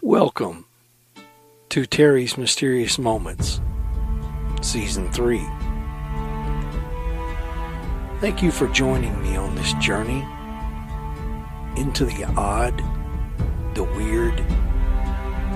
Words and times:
Welcome 0.00 0.66
to 1.70 1.84
Terry's 1.84 2.38
Mysterious 2.38 3.00
Moments, 3.00 3.60
Season 4.62 5.10
3. 5.10 5.38
Thank 8.20 8.40
you 8.40 8.52
for 8.52 8.68
joining 8.68 9.20
me 9.20 9.34
on 9.34 9.56
this 9.56 9.72
journey 9.74 10.24
into 11.76 12.04
the 12.04 12.26
odd, 12.36 12.78
the 13.74 13.82
weird, 13.82 14.38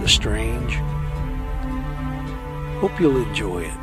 the 0.03 0.09
strange. 0.09 0.75
Hope 2.81 2.99
you'll 2.99 3.23
enjoy 3.23 3.63
it. 3.63 3.83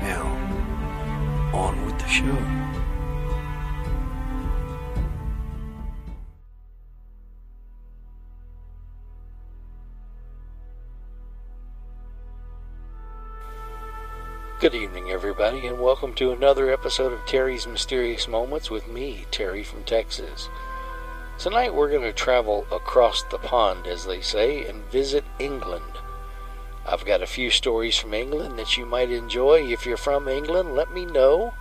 Now, 0.00 1.50
on 1.52 1.84
with 1.84 1.98
the 1.98 2.06
show. 2.06 2.81
Everybody, 15.32 15.66
and 15.66 15.80
welcome 15.80 16.12
to 16.12 16.30
another 16.30 16.70
episode 16.70 17.10
of 17.10 17.24
Terry's 17.24 17.66
Mysterious 17.66 18.28
Moments 18.28 18.70
with 18.70 18.86
me, 18.86 19.24
Terry 19.30 19.64
from 19.64 19.82
Texas. 19.82 20.50
Tonight 21.38 21.74
we're 21.74 21.88
going 21.88 22.02
to 22.02 22.12
travel 22.12 22.66
across 22.70 23.22
the 23.22 23.38
pond, 23.38 23.86
as 23.86 24.04
they 24.04 24.20
say, 24.20 24.66
and 24.66 24.84
visit 24.90 25.24
England. 25.38 25.96
I've 26.86 27.06
got 27.06 27.22
a 27.22 27.26
few 27.26 27.48
stories 27.48 27.96
from 27.96 28.12
England 28.12 28.58
that 28.58 28.76
you 28.76 28.84
might 28.84 29.10
enjoy. 29.10 29.62
If 29.62 29.86
you're 29.86 29.96
from 29.96 30.28
England, 30.28 30.74
let 30.74 30.92
me 30.92 31.06
know. 31.06 31.54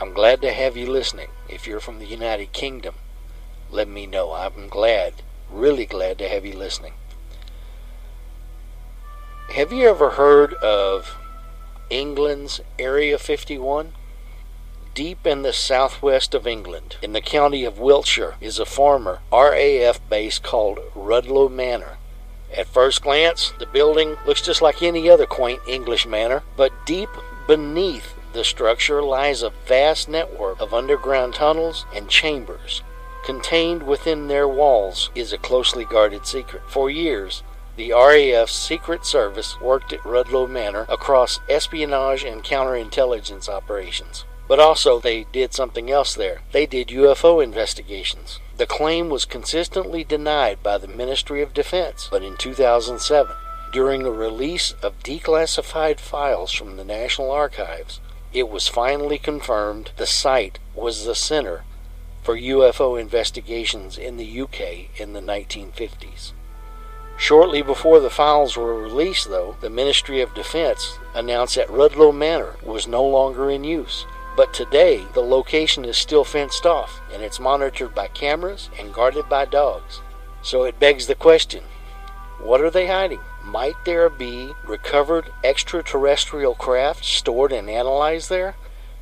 I'm 0.00 0.14
glad 0.14 0.40
to 0.40 0.50
have 0.50 0.74
you 0.74 0.90
listening. 0.90 1.28
If 1.50 1.66
you're 1.66 1.80
from 1.80 1.98
the 1.98 2.06
United 2.06 2.54
Kingdom, 2.54 2.94
let 3.70 3.88
me 3.88 4.06
know. 4.06 4.32
I'm 4.32 4.68
glad, 4.68 5.12
really 5.50 5.84
glad 5.84 6.16
to 6.16 6.28
have 6.30 6.46
you 6.46 6.56
listening. 6.56 6.94
Have 9.50 9.70
you 9.70 9.86
ever 9.86 10.10
heard 10.12 10.54
of 10.54 11.14
England's 11.90 12.62
Area 12.78 13.18
51? 13.18 13.92
Deep 14.94 15.26
in 15.26 15.42
the 15.42 15.52
southwest 15.52 16.34
of 16.34 16.46
England, 16.46 16.96
in 17.02 17.12
the 17.12 17.20
county 17.20 17.62
of 17.64 17.78
Wiltshire, 17.78 18.36
is 18.40 18.58
a 18.58 18.64
former 18.64 19.20
RAF 19.30 20.00
base 20.08 20.38
called 20.38 20.78
Rudloe 20.94 21.50
Manor. 21.50 21.98
At 22.56 22.68
first 22.68 23.02
glance, 23.02 23.52
the 23.58 23.66
building 23.66 24.16
looks 24.26 24.40
just 24.40 24.62
like 24.62 24.82
any 24.82 25.10
other 25.10 25.26
quaint 25.26 25.60
English 25.68 26.06
manor, 26.06 26.42
but 26.56 26.72
deep 26.86 27.10
beneath 27.46 28.14
the 28.32 28.44
structure 28.44 29.02
lies 29.02 29.42
a 29.42 29.50
vast 29.50 30.08
network 30.08 30.60
of 30.60 30.72
underground 30.72 31.34
tunnels 31.34 31.84
and 31.94 32.08
chambers. 32.08 32.82
Contained 33.26 33.82
within 33.82 34.28
their 34.28 34.48
walls 34.48 35.10
is 35.14 35.32
a 35.32 35.38
closely 35.38 35.84
guarded 35.84 36.26
secret. 36.26 36.62
For 36.66 36.88
years, 36.88 37.42
the 37.76 37.92
RAF's 37.92 38.52
Secret 38.52 39.04
Service 39.04 39.60
worked 39.60 39.92
at 39.92 40.00
Rudloe 40.00 40.48
Manor 40.48 40.86
across 40.88 41.40
espionage 41.48 42.24
and 42.24 42.44
counterintelligence 42.44 43.48
operations. 43.48 44.24
But 44.46 44.60
also, 44.60 45.00
they 45.00 45.24
did 45.32 45.54
something 45.54 45.90
else 45.90 46.14
there. 46.14 46.42
They 46.52 46.66
did 46.66 46.88
UFO 46.88 47.42
investigations. 47.42 48.38
The 48.56 48.66
claim 48.66 49.08
was 49.08 49.24
consistently 49.24 50.04
denied 50.04 50.62
by 50.62 50.78
the 50.78 50.86
Ministry 50.86 51.42
of 51.42 51.54
Defense, 51.54 52.08
but 52.10 52.22
in 52.22 52.36
2007, 52.36 53.34
during 53.72 54.06
a 54.06 54.10
release 54.10 54.72
of 54.82 55.02
declassified 55.02 55.98
files 55.98 56.52
from 56.52 56.76
the 56.76 56.84
National 56.84 57.32
Archives, 57.32 58.00
it 58.32 58.48
was 58.48 58.68
finally 58.68 59.18
confirmed 59.18 59.90
the 59.96 60.06
site 60.06 60.58
was 60.74 61.04
the 61.04 61.14
center 61.14 61.64
for 62.22 62.36
UFO 62.36 63.00
investigations 63.00 63.98
in 63.98 64.16
the 64.16 64.40
UK 64.40 65.00
in 65.00 65.12
the 65.12 65.20
1950s. 65.20 66.32
Shortly 67.16 67.62
before 67.62 68.00
the 68.00 68.10
files 68.10 68.56
were 68.56 68.74
released, 68.74 69.28
though, 69.28 69.56
the 69.60 69.70
Ministry 69.70 70.20
of 70.20 70.34
Defense 70.34 70.98
announced 71.14 71.54
that 71.54 71.68
Rudloe 71.68 72.14
Manor 72.14 72.56
was 72.62 72.88
no 72.88 73.04
longer 73.04 73.50
in 73.50 73.64
use. 73.64 74.04
But 74.36 74.52
today, 74.52 75.04
the 75.14 75.22
location 75.22 75.84
is 75.84 75.96
still 75.96 76.24
fenced 76.24 76.66
off, 76.66 77.00
and 77.12 77.22
it's 77.22 77.38
monitored 77.38 77.94
by 77.94 78.08
cameras 78.08 78.68
and 78.78 78.92
guarded 78.92 79.28
by 79.28 79.44
dogs. 79.44 80.00
So 80.42 80.64
it 80.64 80.80
begs 80.80 81.06
the 81.06 81.14
question 81.14 81.62
what 82.40 82.60
are 82.60 82.70
they 82.70 82.88
hiding? 82.88 83.20
Might 83.42 83.76
there 83.84 84.10
be 84.10 84.52
recovered 84.66 85.32
extraterrestrial 85.42 86.54
craft 86.54 87.04
stored 87.04 87.52
and 87.52 87.70
analyzed 87.70 88.28
there? 88.28 88.56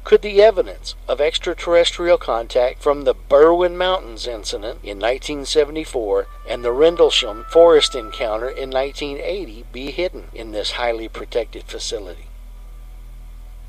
Could 0.05 0.23
the 0.23 0.43
evidence 0.43 0.97
of 1.07 1.21
extraterrestrial 1.21 2.19
contact 2.19 2.83
from 2.83 3.03
the 3.03 3.15
Berwyn 3.15 3.77
Mountains 3.77 4.27
incident 4.27 4.81
in 4.83 4.99
1974 4.99 6.27
and 6.49 6.65
the 6.65 6.73
Rendlesham 6.73 7.45
forest 7.51 7.95
encounter 7.95 8.49
in 8.49 8.71
1980 8.71 9.65
be 9.71 9.93
hidden 9.93 10.25
in 10.35 10.51
this 10.51 10.73
highly 10.73 11.09
protected 11.09 11.65
facility? 11.65 12.27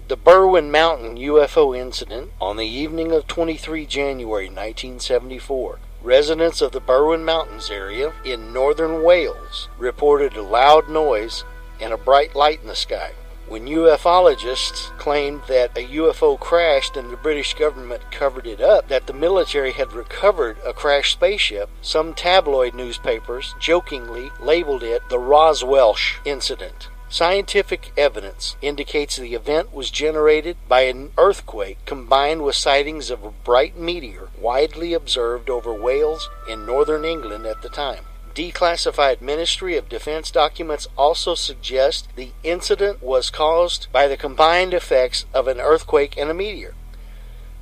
The 0.07 0.17
Berwyn 0.17 0.71
Mountain 0.71 1.17
UFO 1.17 1.77
incident 1.77 2.31
on 2.41 2.57
the 2.57 2.67
evening 2.67 3.11
of 3.11 3.27
23 3.27 3.85
January 3.85 4.47
1974. 4.47 5.79
Residents 6.01 6.61
of 6.61 6.71
the 6.71 6.81
Berwyn 6.81 7.23
Mountains 7.23 7.69
area 7.69 8.11
in 8.25 8.51
northern 8.51 9.03
Wales 9.03 9.69
reported 9.77 10.35
a 10.35 10.41
loud 10.41 10.89
noise 10.89 11.43
and 11.79 11.93
a 11.93 11.97
bright 11.97 12.35
light 12.35 12.59
in 12.59 12.67
the 12.67 12.75
sky. 12.75 13.11
When 13.47 13.67
ufologists 13.67 14.97
claimed 14.97 15.43
that 15.47 15.77
a 15.77 15.85
UFO 15.85 16.39
crashed 16.39 16.95
and 16.95 17.11
the 17.11 17.17
British 17.17 17.53
government 17.53 18.09
covered 18.09 18.47
it 18.47 18.61
up, 18.61 18.87
that 18.87 19.05
the 19.05 19.13
military 19.13 19.73
had 19.73 19.91
recovered 19.91 20.57
a 20.65 20.73
crashed 20.73 21.13
spaceship, 21.13 21.69
some 21.81 22.13
tabloid 22.13 22.73
newspapers 22.73 23.53
jokingly 23.59 24.31
labeled 24.39 24.81
it 24.81 25.07
the 25.09 25.19
Roswell 25.19 25.97
incident. 26.25 26.87
Scientific 27.09 27.91
evidence 27.95 28.55
indicates 28.61 29.17
the 29.17 29.35
event 29.35 29.71
was 29.71 29.91
generated 29.91 30.57
by 30.67 30.81
an 30.81 31.11
earthquake 31.17 31.77
combined 31.85 32.43
with 32.43 32.55
sightings 32.55 33.11
of 33.11 33.23
a 33.23 33.29
bright 33.29 33.77
meteor 33.77 34.29
widely 34.39 34.93
observed 34.93 35.49
over 35.49 35.71
Wales 35.73 36.29
in 36.49 36.65
northern 36.65 37.05
England 37.05 37.45
at 37.45 37.61
the 37.61 37.69
time. 37.69 38.05
Declassified 38.35 39.21
Ministry 39.21 39.77
of 39.77 39.87
Defense 39.87 40.31
documents 40.31 40.87
also 40.97 41.35
suggest 41.35 42.07
the 42.15 42.31
incident 42.41 43.03
was 43.03 43.29
caused 43.29 43.85
by 43.91 44.07
the 44.07 44.17
combined 44.17 44.73
effects 44.73 45.25
of 45.35 45.47
an 45.47 45.59
earthquake 45.59 46.17
and 46.17 46.31
a 46.31 46.33
meteor. 46.33 46.73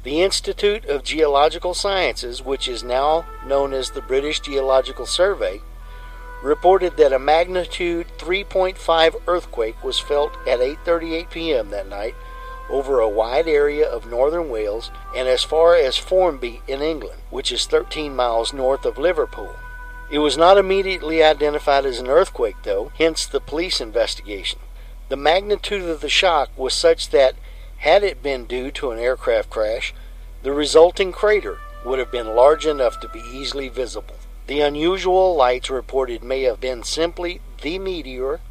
The 0.03 0.21
Institute 0.21 0.85
of 0.85 1.03
Geological 1.03 1.73
Sciences, 1.73 2.41
which 2.41 2.69
is 2.69 2.83
now 2.83 3.25
known 3.45 3.73
as 3.73 3.91
the 3.91 4.01
British 4.01 4.39
Geological 4.39 5.05
Survey, 5.05 5.59
reported 6.41 6.95
that 6.95 7.11
a 7.11 7.19
magnitude 7.19 8.07
3.5 8.17 9.21
earthquake 9.27 9.83
was 9.83 9.99
felt 9.99 10.31
at 10.47 10.61
8:38 10.61 11.29
p.m. 11.29 11.69
that 11.71 11.89
night 11.89 12.15
over 12.69 13.01
a 13.01 13.09
wide 13.09 13.49
area 13.49 13.85
of 13.85 14.09
northern 14.09 14.49
Wales 14.49 14.89
and 15.13 15.27
as 15.27 15.43
far 15.43 15.75
as 15.75 15.97
Formby 15.97 16.61
in 16.65 16.81
England, 16.81 17.19
which 17.29 17.51
is 17.51 17.65
13 17.65 18.15
miles 18.15 18.53
north 18.53 18.85
of 18.85 18.97
Liverpool. 18.97 19.53
It 20.11 20.19
was 20.19 20.37
not 20.37 20.57
immediately 20.57 21.23
identified 21.23 21.85
as 21.85 21.99
an 21.99 22.09
earthquake, 22.09 22.57
though, 22.63 22.91
hence 22.97 23.25
the 23.25 23.39
police 23.39 23.79
investigation. 23.79 24.59
The 25.07 25.15
magnitude 25.15 25.83
of 25.83 26.01
the 26.01 26.09
shock 26.09 26.49
was 26.57 26.73
such 26.73 27.11
that, 27.11 27.35
Had 27.77 28.03
it 28.03 28.21
been 28.21 28.45
due 28.45 28.71
to 28.71 28.91
an 28.91 28.99
aircraft 28.99 29.49
crash, 29.49 29.93
the 30.43 30.51
resulting 30.51 31.13
crater 31.13 31.59
would 31.85 31.97
have 31.97 32.11
been 32.11 32.35
large 32.35 32.65
enough 32.65 32.99
to 32.99 33.07
be 33.07 33.19
easily 33.19 33.69
visible. 33.69 34.17
The 34.47 34.59
unusual 34.59 35.33
lights 35.33 35.69
reported 35.69 36.23
may 36.23 36.41
have 36.41 36.59
been 36.59 36.83
simply 36.83 37.39
the 37.61 37.79
meteor, 37.79 38.41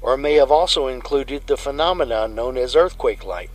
or 0.00 0.16
may 0.16 0.34
have 0.34 0.50
also 0.50 0.86
included 0.86 1.46
the 1.46 1.58
phenomenon 1.58 2.34
known 2.34 2.56
as 2.56 2.74
earthquake 2.74 3.22
light. 3.22 3.50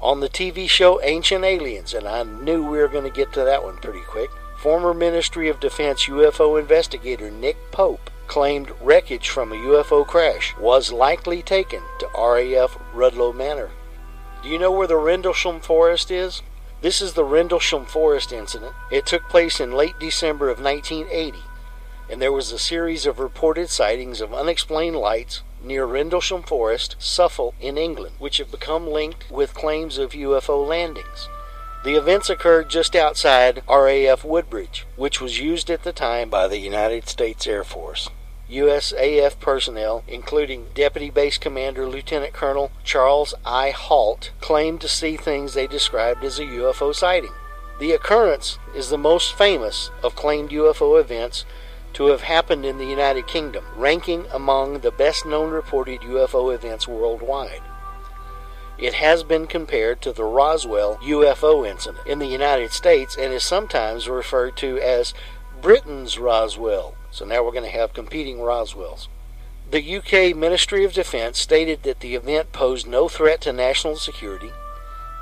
On 0.00 0.20
the 0.20 0.30
TV 0.30 0.66
show 0.68 1.00
Ancient 1.02 1.44
Aliens, 1.44 1.92
and 1.92 2.08
I 2.08 2.22
knew 2.22 2.62
we 2.62 2.78
were 2.78 2.88
going 2.88 3.04
to 3.04 3.10
get 3.10 3.34
to 3.34 3.44
that 3.44 3.62
one 3.62 3.76
pretty 3.76 4.00
quick, 4.00 4.30
former 4.64 4.94
Ministry 4.94 5.50
of 5.50 5.60
Defense 5.60 6.06
UFO 6.06 6.58
investigator 6.58 7.30
Nick 7.30 7.70
Pope 7.70 8.08
claimed 8.26 8.72
wreckage 8.80 9.28
from 9.28 9.52
a 9.52 9.56
UFO 9.56 10.06
crash 10.06 10.56
was 10.58 10.90
likely 10.90 11.42
taken 11.42 11.82
to 11.98 12.06
RAF 12.16 12.78
Rudloe 12.94 13.34
Manor. 13.34 13.72
Do 14.42 14.48
you 14.48 14.58
know 14.58 14.72
where 14.72 14.86
the 14.86 14.96
Rendlesham 14.96 15.60
Forest 15.60 16.10
is? 16.10 16.40
This 16.80 17.02
is 17.02 17.12
the 17.12 17.24
Rendlesham 17.26 17.84
Forest 17.84 18.32
incident. 18.32 18.72
It 18.90 19.04
took 19.04 19.28
place 19.28 19.60
in 19.60 19.72
late 19.72 19.98
December 20.00 20.48
of 20.48 20.62
1980, 20.62 21.40
and 22.08 22.22
there 22.22 22.32
was 22.32 22.50
a 22.50 22.58
series 22.58 23.04
of 23.04 23.18
reported 23.18 23.68
sightings 23.68 24.22
of 24.22 24.32
unexplained 24.32 24.96
lights 24.96 25.42
near 25.62 25.84
Rendlesham 25.84 26.42
Forest, 26.42 26.96
Suffolk, 26.98 27.54
in 27.60 27.76
England, 27.76 28.14
which 28.18 28.38
have 28.38 28.50
become 28.50 28.88
linked 28.88 29.30
with 29.30 29.52
claims 29.52 29.98
of 29.98 30.12
UFO 30.12 30.66
landings. 30.66 31.28
The 31.84 31.96
events 31.96 32.30
occurred 32.30 32.70
just 32.70 32.96
outside 32.96 33.62
RAF 33.68 34.24
Woodbridge, 34.24 34.86
which 34.96 35.20
was 35.20 35.38
used 35.38 35.68
at 35.68 35.82
the 35.82 35.92
time 35.92 36.30
by 36.30 36.48
the 36.48 36.56
United 36.56 37.10
States 37.10 37.46
Air 37.46 37.62
Force. 37.62 38.08
USAF 38.50 39.38
personnel, 39.38 40.02
including 40.08 40.68
Deputy 40.74 41.10
Base 41.10 41.36
Commander 41.36 41.86
Lieutenant 41.86 42.32
Colonel 42.32 42.72
Charles 42.84 43.34
I. 43.44 43.68
Halt, 43.68 44.30
claimed 44.40 44.80
to 44.80 44.88
see 44.88 45.18
things 45.18 45.52
they 45.52 45.66
described 45.66 46.24
as 46.24 46.38
a 46.38 46.44
UFO 46.44 46.94
sighting. 46.94 47.34
The 47.78 47.92
occurrence 47.92 48.58
is 48.74 48.88
the 48.88 48.96
most 48.96 49.34
famous 49.34 49.90
of 50.02 50.16
claimed 50.16 50.52
UFO 50.52 50.98
events 50.98 51.44
to 51.92 52.06
have 52.06 52.22
happened 52.22 52.64
in 52.64 52.78
the 52.78 52.86
United 52.86 53.26
Kingdom, 53.26 53.66
ranking 53.76 54.24
among 54.32 54.78
the 54.78 54.90
best 54.90 55.26
known 55.26 55.50
reported 55.50 56.00
UFO 56.00 56.54
events 56.54 56.88
worldwide. 56.88 57.60
It 58.78 58.94
has 58.94 59.22
been 59.22 59.46
compared 59.46 60.00
to 60.02 60.12
the 60.12 60.24
Roswell 60.24 60.96
UFO 60.96 61.66
incident 61.66 62.06
in 62.06 62.18
the 62.18 62.26
United 62.26 62.72
States 62.72 63.16
and 63.16 63.32
is 63.32 63.44
sometimes 63.44 64.08
referred 64.08 64.56
to 64.58 64.78
as 64.78 65.14
Britain's 65.60 66.18
Roswell. 66.18 66.94
So 67.10 67.24
now 67.24 67.44
we're 67.44 67.52
going 67.52 67.64
to 67.64 67.70
have 67.70 67.94
competing 67.94 68.40
Roswells. 68.40 69.08
The 69.70 69.96
UK 69.96 70.36
Ministry 70.36 70.84
of 70.84 70.92
Defense 70.92 71.38
stated 71.38 71.84
that 71.84 72.00
the 72.00 72.14
event 72.14 72.52
posed 72.52 72.86
no 72.86 73.08
threat 73.08 73.40
to 73.42 73.52
national 73.52 73.96
security 73.96 74.50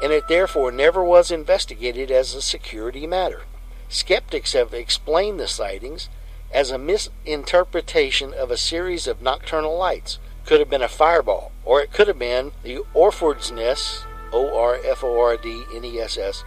and 0.02 0.12
it 0.12 0.26
therefore 0.26 0.72
never 0.72 1.04
was 1.04 1.30
investigated 1.30 2.10
as 2.10 2.34
a 2.34 2.42
security 2.42 3.06
matter. 3.06 3.42
Skeptics 3.88 4.52
have 4.52 4.74
explained 4.74 5.38
the 5.38 5.46
sightings 5.46 6.08
as 6.52 6.72
a 6.72 6.78
misinterpretation 6.78 8.34
of 8.34 8.50
a 8.50 8.56
series 8.56 9.06
of 9.06 9.22
nocturnal 9.22 9.78
lights. 9.78 10.18
Could 10.46 10.60
have 10.60 10.70
been 10.70 10.82
a 10.82 10.88
fireball, 10.88 11.52
or 11.64 11.80
it 11.80 11.92
could 11.92 12.08
have 12.08 12.18
been 12.18 12.52
the 12.62 12.82
Orford's 12.94 13.50
Ness, 13.50 14.04
O 14.32 14.56
R 14.58 14.78
F 14.84 15.04
O 15.04 15.20
R 15.20 15.36
D 15.36 15.64
N 15.74 15.84
E 15.84 16.00
S 16.00 16.18
S, 16.18 16.44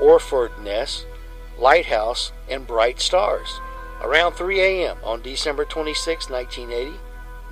Orford 0.00 0.52
Ness, 0.62 1.04
lighthouse, 1.58 2.32
and 2.48 2.66
bright 2.66 3.00
stars. 3.00 3.60
Around 4.02 4.34
3 4.34 4.60
a.m. 4.60 4.98
on 5.02 5.22
December 5.22 5.64
26, 5.64 6.30
1980. 6.30 6.98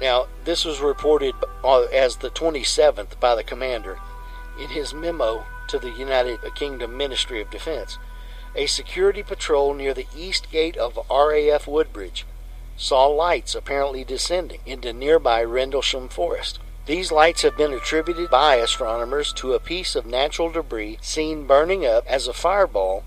Now, 0.01 0.27
this 0.45 0.65
was 0.65 0.81
reported 0.81 1.35
uh, 1.65 1.83
as 1.85 2.17
the 2.17 2.31
27th 2.31 3.19
by 3.19 3.35
the 3.35 3.43
commander 3.43 3.99
in 4.61 4.69
his 4.69 4.95
memo 4.95 5.45
to 5.69 5.79
the 5.79 5.91
United 5.91 6.39
Kingdom 6.55 6.97
Ministry 6.97 7.41
of 7.41 7.51
Defense 7.51 7.99
a 8.57 8.67
security 8.67 9.23
patrol 9.23 9.75
near 9.75 9.93
the 9.93 10.07
east 10.17 10.51
gate 10.51 10.77
of 10.77 10.99
RAF 11.11 11.67
Woodbridge 11.67 12.25
saw 12.77 13.07
lights 13.07 13.55
apparently 13.55 14.05
descending 14.05 14.61
into 14.67 14.93
nearby 14.93 15.43
Rendlesham 15.43 16.09
Forest. 16.09 16.59
These 16.87 17.11
lights 17.11 17.43
have 17.43 17.57
been 17.57 17.73
attributed 17.73 18.31
by 18.31 18.57
astronomers 18.57 19.33
to 19.35 19.55
a 19.55 19.61
piece 19.61 19.97
of 19.97 20.07
natural 20.07 20.51
debris 20.51 20.99
seen 21.01 21.47
burning 21.47 21.85
up 21.85 22.07
as 22.07 22.29
a 22.29 22.33
fireball 22.33 23.05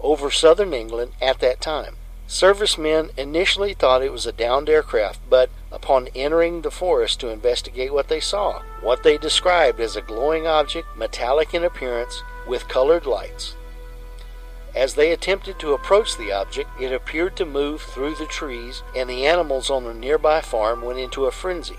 over 0.00 0.30
southern 0.30 0.72
England 0.72 1.12
at 1.20 1.38
that 1.38 1.60
time. 1.60 1.96
Servicemen 2.26 3.10
initially 3.16 3.74
thought 3.74 4.02
it 4.02 4.12
was 4.12 4.24
a 4.24 4.32
downed 4.32 4.68
aircraft, 4.68 5.20
but 5.28 5.50
upon 5.72 6.08
entering 6.14 6.62
the 6.62 6.70
forest 6.70 7.20
to 7.20 7.28
investigate 7.28 7.92
what 7.92 8.08
they 8.08 8.20
saw, 8.20 8.62
what 8.82 9.02
they 9.02 9.18
described 9.18 9.80
as 9.80 9.96
a 9.96 10.00
glowing 10.00 10.46
object, 10.46 10.86
metallic 10.96 11.54
in 11.54 11.64
appearance, 11.64 12.22
with 12.46 12.68
colored 12.68 13.04
lights. 13.04 13.56
As 14.74 14.94
they 14.94 15.10
attempted 15.10 15.58
to 15.58 15.72
approach 15.72 16.16
the 16.16 16.32
object, 16.32 16.70
it 16.80 16.92
appeared 16.92 17.36
to 17.36 17.44
move 17.44 17.82
through 17.82 18.14
the 18.14 18.26
trees, 18.26 18.82
and 18.94 19.10
the 19.10 19.26
animals 19.26 19.68
on 19.68 19.84
a 19.86 19.94
nearby 19.94 20.40
farm 20.40 20.82
went 20.82 20.98
into 20.98 21.26
a 21.26 21.32
frenzy. 21.32 21.78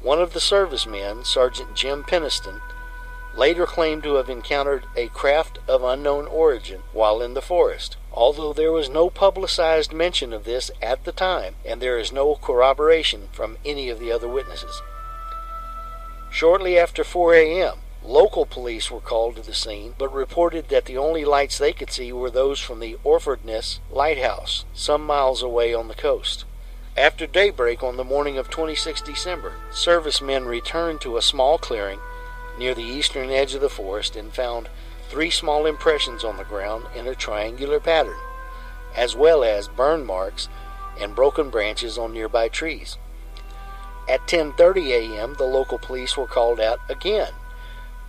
One 0.00 0.20
of 0.20 0.32
the 0.32 0.40
servicemen, 0.40 1.24
Sergeant 1.24 1.74
Jim 1.74 2.04
Penniston, 2.04 2.60
later 3.36 3.66
claimed 3.66 4.02
to 4.02 4.14
have 4.14 4.30
encountered 4.30 4.84
a 4.96 5.08
craft 5.08 5.58
of 5.68 5.84
unknown 5.84 6.26
origin 6.26 6.82
while 6.92 7.20
in 7.20 7.34
the 7.34 7.42
forest, 7.42 7.96
although 8.12 8.52
there 8.52 8.72
was 8.72 8.88
no 8.88 9.10
publicized 9.10 9.92
mention 9.92 10.32
of 10.32 10.44
this 10.44 10.70
at 10.80 11.04
the 11.04 11.12
time, 11.12 11.54
and 11.64 11.80
there 11.80 11.98
is 11.98 12.12
no 12.12 12.34
corroboration 12.34 13.28
from 13.32 13.58
any 13.64 13.88
of 13.90 14.00
the 14.00 14.10
other 14.10 14.28
witnesses. 14.28 14.82
Shortly 16.30 16.78
after 16.78 17.04
4 17.04 17.34
a.m., 17.34 17.78
Local 18.06 18.46
police 18.46 18.88
were 18.88 19.00
called 19.00 19.34
to 19.34 19.42
the 19.42 19.52
scene, 19.52 19.96
but 19.98 20.14
reported 20.14 20.68
that 20.68 20.84
the 20.84 20.96
only 20.96 21.24
lights 21.24 21.58
they 21.58 21.72
could 21.72 21.90
see 21.90 22.12
were 22.12 22.30
those 22.30 22.60
from 22.60 22.78
the 22.78 22.96
Orfordness 23.02 23.80
lighthouse, 23.90 24.64
some 24.72 25.04
miles 25.04 25.42
away 25.42 25.74
on 25.74 25.88
the 25.88 25.94
coast. 25.94 26.44
After 26.96 27.26
daybreak 27.26 27.82
on 27.82 27.96
the 27.96 28.04
morning 28.04 28.38
of 28.38 28.48
26 28.48 29.00
December, 29.00 29.54
servicemen 29.72 30.46
returned 30.46 31.00
to 31.00 31.16
a 31.16 31.22
small 31.22 31.58
clearing 31.58 31.98
near 32.56 32.76
the 32.76 32.84
eastern 32.84 33.30
edge 33.30 33.54
of 33.54 33.60
the 33.60 33.68
forest 33.68 34.14
and 34.14 34.32
found 34.32 34.68
three 35.08 35.30
small 35.30 35.66
impressions 35.66 36.22
on 36.22 36.36
the 36.36 36.44
ground 36.44 36.84
in 36.94 37.08
a 37.08 37.14
triangular 37.16 37.80
pattern, 37.80 38.18
as 38.94 39.16
well 39.16 39.42
as 39.42 39.66
burn 39.66 40.06
marks 40.06 40.48
and 40.96 41.16
broken 41.16 41.50
branches 41.50 41.98
on 41.98 42.12
nearby 42.12 42.48
trees. 42.48 42.98
At 44.08 44.28
10:30 44.28 44.90
a.m., 44.92 45.34
the 45.34 45.44
local 45.44 45.80
police 45.80 46.16
were 46.16 46.28
called 46.28 46.60
out 46.60 46.78
again 46.88 47.32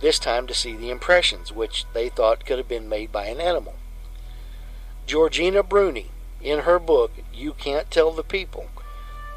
this 0.00 0.18
time 0.18 0.46
to 0.46 0.54
see 0.54 0.76
the 0.76 0.90
impressions, 0.90 1.52
which 1.52 1.84
they 1.92 2.08
thought 2.08 2.44
could 2.44 2.58
have 2.58 2.68
been 2.68 2.88
made 2.88 3.10
by 3.10 3.26
an 3.26 3.40
animal. 3.40 3.74
Georgina 5.06 5.62
Bruni, 5.62 6.10
in 6.42 6.60
her 6.60 6.78
book 6.78 7.12
You 7.32 7.52
Can't 7.52 7.90
Tell 7.90 8.12
the 8.12 8.22
People, 8.22 8.68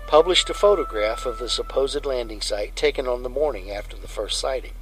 published 0.07 0.49
a 0.49 0.53
photograph 0.53 1.25
of 1.25 1.39
the 1.39 1.49
supposed 1.49 2.05
landing 2.05 2.41
site 2.41 2.75
taken 2.75 3.07
on 3.07 3.23
the 3.23 3.29
morning 3.29 3.71
after 3.71 3.95
the 3.95 4.07
first 4.07 4.39
sighting. 4.39 4.73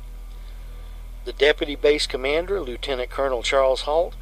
The 1.25 1.33
deputy 1.33 1.75
base 1.75 2.07
commander, 2.07 2.59
Lieutenant 2.59 3.11
Colonel 3.11 3.43
Charles 3.43 3.81
Halt, 3.81 4.15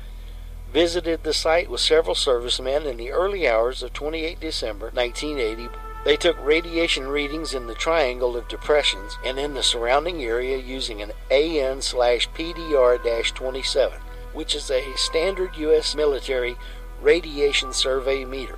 visited 0.71 1.23
the 1.23 1.33
site 1.33 1.69
with 1.69 1.79
several 1.79 2.15
servicemen 2.15 2.85
in 2.85 2.97
the 2.97 3.11
early 3.11 3.47
hours 3.47 3.81
of 3.81 3.93
28 3.93 4.39
December 4.39 4.91
1980 4.93 5.69
they 6.07 6.15
took 6.15 6.37
radiation 6.41 7.05
readings 7.05 7.53
in 7.53 7.67
the 7.67 7.75
triangle 7.75 8.37
of 8.37 8.47
depressions 8.47 9.17
and 9.25 9.37
in 9.37 9.53
the 9.53 9.61
surrounding 9.61 10.23
area 10.23 10.55
using 10.57 11.01
an 11.01 11.11
AN 11.29 11.79
PDR 11.79 13.33
27, 13.35 13.99
which 14.31 14.55
is 14.55 14.71
a 14.71 14.95
standard 14.95 15.57
U.S. 15.57 15.95
military 15.95 16.55
radiation 17.01 17.73
survey 17.73 18.23
meter. 18.23 18.57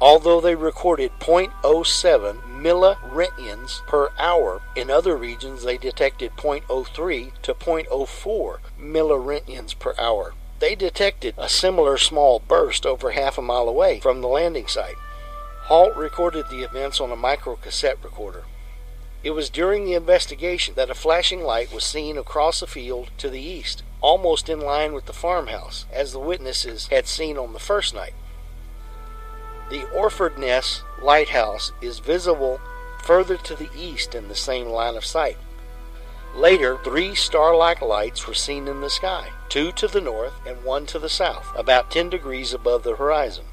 Although 0.00 0.40
they 0.40 0.56
recorded 0.56 1.12
0.07 1.20 2.42
milliroentgens 2.42 3.86
per 3.86 4.10
hour, 4.18 4.60
in 4.74 4.90
other 4.90 5.16
regions 5.16 5.62
they 5.62 5.78
detected 5.78 6.32
0.03 6.36 7.32
to 7.42 7.54
0.04 7.54 8.58
milliroentgens 8.76 9.78
per 9.78 9.94
hour. 9.98 10.34
They 10.58 10.74
detected 10.74 11.34
a 11.38 11.48
similar 11.48 11.96
small 11.96 12.40
burst 12.40 12.84
over 12.84 13.12
half 13.12 13.38
a 13.38 13.42
mile 13.42 13.68
away 13.68 14.00
from 14.00 14.20
the 14.20 14.26
landing 14.26 14.66
site. 14.66 14.96
Halt 15.68 15.94
recorded 15.96 16.48
the 16.48 16.62
events 16.62 16.98
on 16.98 17.10
a 17.10 17.14
microcassette 17.14 18.02
recorder. 18.02 18.44
It 19.22 19.32
was 19.32 19.50
during 19.50 19.84
the 19.84 19.92
investigation 19.92 20.74
that 20.76 20.88
a 20.88 20.94
flashing 20.94 21.42
light 21.42 21.70
was 21.70 21.84
seen 21.84 22.16
across 22.16 22.62
a 22.62 22.66
field 22.66 23.10
to 23.18 23.28
the 23.28 23.42
east, 23.42 23.82
almost 24.00 24.48
in 24.48 24.60
line 24.60 24.94
with 24.94 25.04
the 25.04 25.12
farmhouse, 25.12 25.84
as 25.92 26.12
the 26.12 26.18
witnesses 26.18 26.86
had 26.86 27.06
seen 27.06 27.36
on 27.36 27.52
the 27.52 27.58
first 27.58 27.94
night. 27.94 28.14
The 29.68 29.86
Orford 29.90 30.38
Ness 30.38 30.84
lighthouse 31.02 31.72
is 31.82 31.98
visible 31.98 32.62
further 33.02 33.36
to 33.36 33.54
the 33.54 33.68
east 33.76 34.14
in 34.14 34.28
the 34.28 34.34
same 34.34 34.68
line 34.68 34.96
of 34.96 35.04
sight. 35.04 35.36
Later, 36.34 36.78
three 36.82 37.14
star 37.14 37.54
like 37.54 37.82
lights 37.82 38.26
were 38.26 38.32
seen 38.32 38.68
in 38.68 38.80
the 38.80 38.88
sky, 38.88 39.32
two 39.50 39.72
to 39.72 39.86
the 39.86 40.00
north 40.00 40.32
and 40.46 40.64
one 40.64 40.86
to 40.86 40.98
the 40.98 41.10
south, 41.10 41.52
about 41.54 41.90
10 41.90 42.08
degrees 42.08 42.54
above 42.54 42.84
the 42.84 42.96
horizon. 42.96 43.44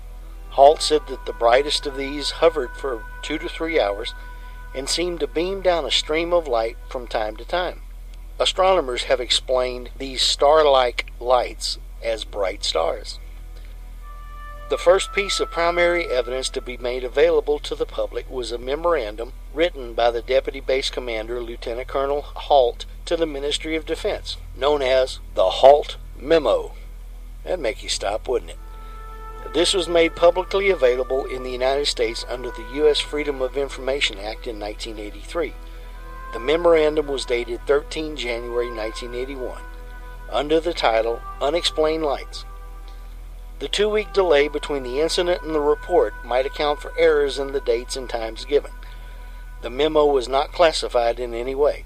Halt 0.55 0.81
said 0.81 1.07
that 1.07 1.25
the 1.25 1.33
brightest 1.33 1.85
of 1.85 1.97
these 1.97 2.31
hovered 2.31 2.77
for 2.77 3.03
two 3.21 3.37
to 3.37 3.49
three 3.49 3.77
hours 3.77 4.13
and 4.73 4.87
seemed 4.87 5.19
to 5.19 5.27
beam 5.27 5.61
down 5.61 5.83
a 5.83 5.91
stream 5.91 6.31
of 6.31 6.47
light 6.47 6.77
from 6.87 7.07
time 7.07 7.35
to 7.35 7.43
time. 7.43 7.81
astronomers 8.39 9.03
have 9.03 9.19
explained 9.19 9.89
these 9.97 10.21
star 10.21 10.63
like 10.63 11.11
lights 11.19 11.77
as 12.01 12.23
bright 12.23 12.63
stars. 12.63 13.19
The 14.69 14.77
first 14.77 15.11
piece 15.11 15.41
of 15.41 15.51
primary 15.51 16.05
evidence 16.05 16.47
to 16.49 16.61
be 16.61 16.77
made 16.77 17.03
available 17.03 17.59
to 17.59 17.75
the 17.75 17.85
public 17.85 18.29
was 18.29 18.53
a 18.53 18.57
memorandum 18.57 19.33
written 19.53 19.93
by 19.93 20.09
the 20.09 20.21
Deputy 20.21 20.61
Base 20.61 20.89
Commander, 20.89 21.41
Lieutenant 21.41 21.89
Colonel 21.89 22.21
Halt, 22.21 22.85
to 23.05 23.17
the 23.17 23.25
Ministry 23.25 23.75
of 23.75 23.85
Defense, 23.85 24.37
known 24.55 24.81
as 24.81 25.19
the 25.33 25.49
Halt 25.49 25.97
Memo. 26.17 26.73
That'd 27.43 27.59
make 27.59 27.83
you 27.83 27.89
stop, 27.89 28.29
wouldn't 28.29 28.51
it? 28.51 28.57
This 29.53 29.73
was 29.73 29.87
made 29.87 30.15
publicly 30.15 30.69
available 30.69 31.25
in 31.25 31.43
the 31.43 31.51
United 31.51 31.85
States 31.85 32.25
under 32.27 32.51
the 32.51 32.65
U.S. 32.73 32.99
Freedom 32.99 33.41
of 33.41 33.57
Information 33.57 34.17
Act 34.17 34.47
in 34.47 34.59
1983. 34.59 35.53
The 36.33 36.39
memorandum 36.39 37.07
was 37.07 37.23
dated 37.23 37.61
13 37.65 38.17
January 38.17 38.69
1981 38.69 39.61
under 40.29 40.59
the 40.59 40.73
title 40.73 41.21
Unexplained 41.39 42.03
Lights. 42.03 42.43
The 43.59 43.69
two 43.69 43.87
week 43.87 44.11
delay 44.11 44.49
between 44.49 44.83
the 44.83 44.99
incident 44.99 45.43
and 45.43 45.55
the 45.55 45.61
report 45.61 46.13
might 46.25 46.45
account 46.45 46.81
for 46.81 46.91
errors 46.97 47.39
in 47.39 47.53
the 47.53 47.61
dates 47.61 47.95
and 47.95 48.09
times 48.09 48.43
given. 48.43 48.71
The 49.61 49.69
memo 49.69 50.05
was 50.05 50.27
not 50.27 50.51
classified 50.51 51.19
in 51.19 51.33
any 51.33 51.55
way. 51.55 51.85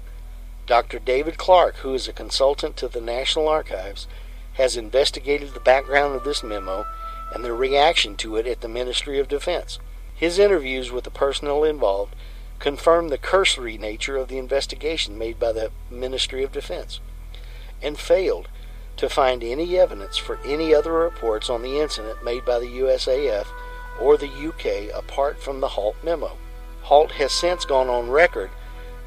Dr. 0.66 0.98
David 0.98 1.38
Clarke, 1.38 1.76
who 1.76 1.94
is 1.94 2.08
a 2.08 2.12
consultant 2.12 2.76
to 2.76 2.88
the 2.88 3.00
National 3.00 3.46
Archives, 3.48 4.08
has 4.54 4.76
investigated 4.76 5.54
the 5.54 5.60
background 5.60 6.16
of 6.16 6.24
this 6.24 6.42
memo 6.42 6.84
and 7.32 7.44
their 7.44 7.54
reaction 7.54 8.16
to 8.16 8.36
it 8.36 8.46
at 8.46 8.60
the 8.60 8.68
Ministry 8.68 9.18
of 9.18 9.28
Defense. 9.28 9.78
His 10.14 10.38
interviews 10.38 10.90
with 10.90 11.04
the 11.04 11.10
personnel 11.10 11.64
involved 11.64 12.14
confirm 12.58 13.08
the 13.08 13.18
cursory 13.18 13.78
nature 13.78 14.16
of 14.16 14.28
the 14.28 14.38
investigation 14.38 15.16
made 15.16 15.38
by 15.38 15.52
the 15.52 15.70
Ministry 15.90 16.42
of 16.44 16.52
Defense 16.52 17.00
and 17.82 17.98
failed 17.98 18.48
to 18.96 19.08
find 19.08 19.42
any 19.42 19.78
evidence 19.78 20.18
for 20.18 20.38
any 20.44 20.74
other 20.74 20.92
reports 20.92 21.48
on 21.48 21.62
the 21.62 21.80
incident 21.80 22.22
made 22.22 22.44
by 22.44 22.58
the 22.58 22.66
USAF 22.66 23.46
or 23.98 24.16
the 24.16 24.28
UK 24.28 24.94
apart 24.94 25.42
from 25.42 25.60
the 25.60 25.68
Halt 25.68 25.96
memo. 26.02 26.36
Halt 26.82 27.12
has 27.12 27.32
since 27.32 27.64
gone 27.64 27.88
on 27.88 28.10
record 28.10 28.50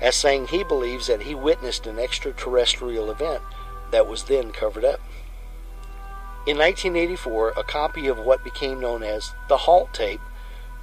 as 0.01 0.15
saying 0.15 0.47
he 0.47 0.63
believes 0.63 1.07
that 1.07 1.21
he 1.21 1.35
witnessed 1.35 1.85
an 1.85 1.99
extraterrestrial 1.99 3.11
event 3.11 3.41
that 3.91 4.07
was 4.07 4.23
then 4.23 4.51
covered 4.51 4.83
up. 4.83 4.99
In 6.45 6.57
1984, 6.57 7.53
a 7.55 7.63
copy 7.63 8.07
of 8.07 8.19
what 8.19 8.43
became 8.43 8.81
known 8.81 9.01
as 9.01 9.33
the 9.47 9.59
Halt 9.59 9.93
tape 9.93 10.19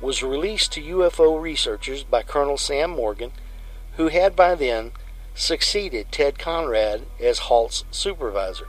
was 0.01 0.23
released 0.23 0.73
to 0.73 0.81
UFO 0.81 1.39
researchers 1.39 2.03
by 2.03 2.23
Colonel 2.23 2.57
Sam 2.57 2.93
Morgan, 2.93 3.33
who 3.97 4.09
had 4.09 4.35
by 4.35 4.55
then 4.55 4.93
succeeded 5.35 6.11
Ted 6.11 6.39
Conrad 6.39 7.03
as 7.21 7.41
Halt's 7.41 7.85
supervisor. 7.91 8.69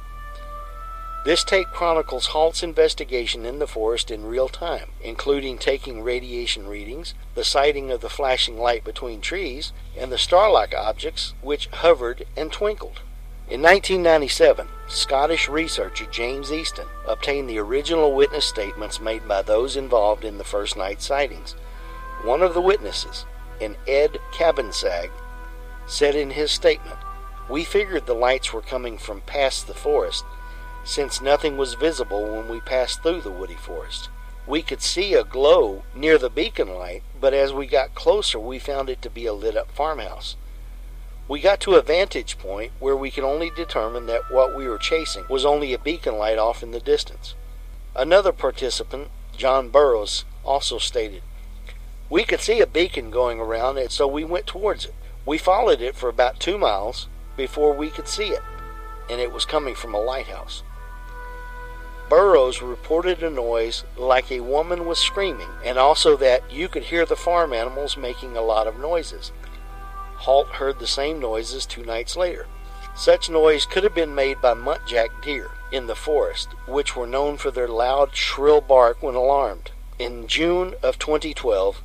This 1.23 1.45
tape 1.45 1.67
chronicles 1.67 2.27
Halt's 2.27 2.61
investigation 2.61 3.45
in 3.45 3.59
the 3.59 3.67
forest 3.67 4.11
in 4.11 4.25
real 4.25 4.49
time, 4.49 4.89
including 5.01 5.59
taking 5.59 6.03
radiation 6.03 6.67
readings, 6.67 7.13
the 7.35 7.45
sighting 7.45 7.89
of 7.89 8.01
the 8.01 8.09
flashing 8.09 8.57
light 8.57 8.83
between 8.83 9.21
trees, 9.21 9.71
and 9.95 10.11
the 10.11 10.17
star-like 10.17 10.73
objects 10.75 11.35
which 11.41 11.67
hovered 11.67 12.25
and 12.35 12.51
twinkled. 12.51 12.99
In 13.51 13.61
1997, 13.61 14.65
Scottish 14.87 15.49
researcher 15.49 16.05
James 16.05 16.53
Easton 16.53 16.87
obtained 17.05 17.49
the 17.49 17.57
original 17.57 18.13
witness 18.13 18.45
statements 18.45 19.01
made 19.01 19.27
by 19.27 19.41
those 19.41 19.75
involved 19.75 20.23
in 20.23 20.37
the 20.37 20.45
first 20.45 20.77
night 20.77 21.01
sightings. 21.01 21.51
One 22.23 22.41
of 22.41 22.53
the 22.53 22.61
witnesses, 22.61 23.25
an 23.59 23.75
Ed 23.85 24.19
Cabansag, 24.31 25.09
said 25.85 26.15
in 26.15 26.29
his 26.29 26.49
statement, 26.49 26.95
We 27.49 27.65
figured 27.65 28.05
the 28.05 28.13
lights 28.13 28.53
were 28.53 28.61
coming 28.61 28.97
from 28.97 29.19
past 29.19 29.67
the 29.67 29.73
forest 29.73 30.23
since 30.85 31.19
nothing 31.19 31.57
was 31.57 31.73
visible 31.73 32.23
when 32.23 32.47
we 32.47 32.61
passed 32.61 33.03
through 33.03 33.19
the 33.19 33.31
woody 33.31 33.55
forest. 33.55 34.07
We 34.47 34.61
could 34.61 34.81
see 34.81 35.13
a 35.13 35.25
glow 35.25 35.83
near 35.93 36.17
the 36.17 36.29
beacon 36.29 36.73
light, 36.73 37.03
but 37.19 37.33
as 37.33 37.51
we 37.51 37.67
got 37.67 37.95
closer, 37.95 38.39
we 38.39 38.59
found 38.59 38.89
it 38.89 39.01
to 39.01 39.09
be 39.09 39.25
a 39.25 39.33
lit 39.33 39.57
up 39.57 39.73
farmhouse. 39.73 40.37
We 41.31 41.39
got 41.39 41.61
to 41.61 41.75
a 41.75 41.81
vantage 41.81 42.37
point 42.37 42.73
where 42.81 42.97
we 42.97 43.09
could 43.09 43.23
only 43.23 43.49
determine 43.51 44.05
that 44.07 44.29
what 44.31 44.53
we 44.53 44.67
were 44.67 44.77
chasing 44.77 45.23
was 45.29 45.45
only 45.45 45.73
a 45.73 45.79
beacon 45.79 46.17
light 46.17 46.37
off 46.37 46.61
in 46.61 46.71
the 46.71 46.81
distance. 46.81 47.35
Another 47.95 48.33
participant, 48.33 49.07
John 49.37 49.69
Burroughs, 49.69 50.25
also 50.43 50.77
stated, 50.77 51.23
We 52.09 52.25
could 52.25 52.41
see 52.41 52.59
a 52.59 52.67
beacon 52.67 53.11
going 53.11 53.39
around, 53.39 53.77
and 53.77 53.89
so 53.89 54.07
we 54.07 54.25
went 54.25 54.45
towards 54.45 54.83
it. 54.83 54.93
We 55.25 55.37
followed 55.37 55.79
it 55.79 55.95
for 55.95 56.09
about 56.09 56.41
two 56.41 56.57
miles 56.57 57.07
before 57.37 57.71
we 57.71 57.89
could 57.89 58.09
see 58.09 58.31
it, 58.31 58.43
and 59.09 59.21
it 59.21 59.31
was 59.31 59.45
coming 59.45 59.73
from 59.73 59.95
a 59.95 60.01
lighthouse. 60.01 60.63
Burroughs 62.09 62.61
reported 62.61 63.23
a 63.23 63.29
noise 63.29 63.85
like 63.95 64.29
a 64.33 64.41
woman 64.41 64.85
was 64.85 64.99
screaming, 64.99 65.47
and 65.63 65.77
also 65.77 66.17
that 66.17 66.51
you 66.51 66.67
could 66.67 66.83
hear 66.83 67.05
the 67.05 67.15
farm 67.15 67.53
animals 67.53 67.95
making 67.95 68.35
a 68.35 68.41
lot 68.41 68.67
of 68.67 68.77
noises. 68.77 69.31
Halt 70.21 70.47
heard 70.47 70.79
the 70.79 70.87
same 70.87 71.19
noises 71.19 71.65
two 71.65 71.83
nights 71.83 72.15
later. 72.15 72.47
Such 72.95 73.29
noise 73.29 73.65
could 73.65 73.83
have 73.83 73.95
been 73.95 74.15
made 74.15 74.41
by 74.41 74.53
muntjac 74.53 75.21
deer 75.21 75.51
in 75.71 75.87
the 75.87 75.95
forest, 75.95 76.49
which 76.67 76.95
were 76.95 77.07
known 77.07 77.37
for 77.37 77.51
their 77.51 77.67
loud, 77.67 78.15
shrill 78.15 78.61
bark 78.61 79.01
when 79.01 79.15
alarmed. 79.15 79.71
In 79.97 80.27
June 80.27 80.75
of 80.83 80.99
2012, 80.99 81.81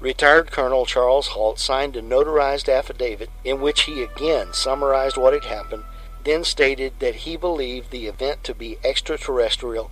retired 0.00 0.50
Colonel 0.50 0.86
Charles 0.86 1.28
Halt 1.28 1.58
signed 1.58 1.96
a 1.96 2.02
notarized 2.02 2.72
affidavit 2.72 3.30
in 3.44 3.60
which 3.60 3.82
he 3.82 4.02
again 4.02 4.52
summarized 4.52 5.16
what 5.16 5.34
had 5.34 5.44
happened 5.44 5.84
then 6.24 6.44
stated 6.44 6.92
that 6.98 7.16
he 7.16 7.36
believed 7.36 7.90
the 7.90 8.06
event 8.06 8.44
to 8.44 8.54
be 8.54 8.78
extraterrestrial 8.84 9.90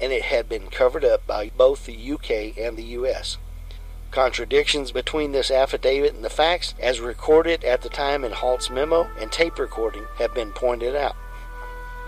and 0.00 0.12
it 0.12 0.22
had 0.22 0.48
been 0.48 0.68
covered 0.68 1.04
up 1.04 1.26
by 1.26 1.50
both 1.56 1.86
the 1.86 2.12
UK 2.12 2.56
and 2.58 2.76
the 2.76 2.94
US. 2.98 3.36
Contradictions 4.10 4.90
between 4.90 5.30
this 5.30 5.52
affidavit 5.52 6.14
and 6.14 6.24
the 6.24 6.30
facts, 6.30 6.74
as 6.80 6.98
recorded 6.98 7.62
at 7.62 7.82
the 7.82 7.88
time 7.88 8.24
in 8.24 8.32
Halt's 8.32 8.68
memo 8.68 9.08
and 9.18 9.30
tape 9.30 9.56
recording, 9.56 10.06
have 10.18 10.34
been 10.34 10.50
pointed 10.50 10.96
out. 10.96 11.14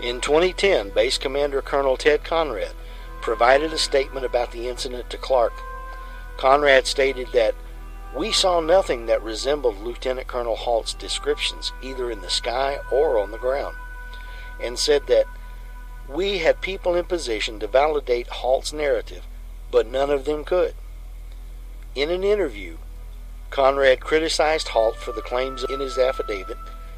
In 0.01 0.19
2010, 0.19 0.89
Base 0.89 1.17
Commander 1.17 1.61
Colonel 1.61 1.95
Ted 1.95 2.25
Conrad 2.25 2.73
provided 3.21 3.71
a 3.71 3.77
statement 3.77 4.25
about 4.25 4.51
the 4.51 4.67
incident 4.67 5.09
to 5.09 5.17
Clarke. 5.17 5.53
Conrad 6.35 6.87
stated 6.87 7.29
that 7.31 7.55
we 8.13 8.33
saw 8.33 8.59
nothing 8.59 9.05
that 9.05 9.23
resembled 9.23 9.81
Lieutenant 9.81 10.27
Colonel 10.27 10.57
Halt's 10.57 10.93
descriptions, 10.93 11.71
either 11.81 12.11
in 12.11 12.19
the 12.19 12.29
sky 12.29 12.79
or 12.91 13.17
on 13.17 13.31
the 13.31 13.37
ground, 13.37 13.77
and 14.61 14.77
said 14.77 15.07
that 15.07 15.25
we 16.09 16.39
had 16.39 16.59
people 16.59 16.95
in 16.95 17.05
position 17.05 17.59
to 17.61 17.67
validate 17.67 18.27
Halt's 18.27 18.73
narrative, 18.73 19.25
but 19.71 19.87
none 19.87 20.09
of 20.09 20.25
them 20.25 20.43
could. 20.43 20.75
In 21.95 22.09
an 22.09 22.23
interview, 22.23 22.77
Conrad 23.51 23.99
criticized 23.99 24.69
Halt 24.69 24.95
for 24.95 25.11
the 25.11 25.21
claims 25.21 25.63
in 25.63 25.79
his 25.79 25.97
affidavit, 25.97 26.57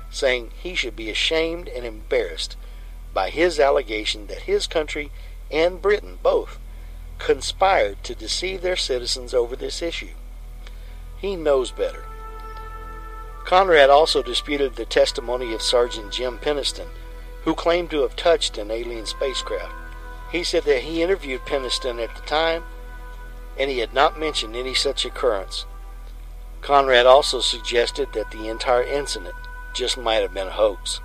saying 0.09 0.51
he 0.55 0.73
should 0.73 0.95
be 0.95 1.09
ashamed 1.09 1.67
and 1.67 1.85
embarrassed 1.85 2.55
by 3.13 3.29
his 3.29 3.59
allegation 3.59 4.27
that 4.27 4.43
his 4.43 4.67
country 4.67 5.11
and 5.51 5.81
Britain 5.81 6.17
both 6.23 6.59
conspired 7.19 8.01
to 8.03 8.15
deceive 8.15 8.61
their 8.61 8.77
citizens 8.77 9.33
over 9.33 9.55
this 9.55 9.81
issue. 9.81 10.13
He 11.17 11.35
knows 11.35 11.71
better. 11.71 12.05
Conrad 13.45 13.89
also 13.89 14.23
disputed 14.23 14.75
the 14.75 14.85
testimony 14.85 15.53
of 15.53 15.61
Sergeant 15.61 16.13
Jim 16.13 16.39
Penniston, 16.39 16.87
who 17.43 17.53
claimed 17.53 17.91
to 17.91 18.01
have 18.01 18.15
touched 18.15 18.57
an 18.57 18.71
alien 18.71 19.05
spacecraft. 19.05 19.73
He 20.31 20.43
said 20.43 20.63
that 20.63 20.83
he 20.83 21.03
interviewed 21.03 21.45
Penniston 21.45 22.01
at 22.03 22.15
the 22.15 22.21
time 22.21 22.63
and 23.57 23.69
he 23.69 23.79
had 23.79 23.93
not 23.93 24.19
mentioned 24.19 24.55
any 24.55 24.73
such 24.73 25.05
occurrence. 25.05 25.65
Conrad 26.61 27.05
also 27.05 27.39
suggested 27.39 28.13
that 28.13 28.31
the 28.31 28.47
entire 28.47 28.83
incident 28.83 29.35
just 29.73 29.97
might 29.97 30.21
have 30.21 30.33
been 30.33 30.47
a 30.47 30.51
hoax. 30.51 30.99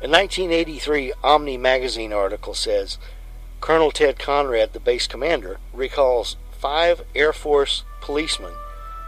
A 0.00 0.08
1983 0.08 1.12
Omni 1.24 1.56
magazine 1.56 2.12
article 2.12 2.54
says 2.54 2.98
Colonel 3.60 3.90
Ted 3.90 4.18
Conrad, 4.18 4.72
the 4.72 4.80
base 4.80 5.06
commander, 5.06 5.58
recalls 5.72 6.36
five 6.52 7.02
Air 7.14 7.32
Force 7.32 7.84
policemen 8.00 8.52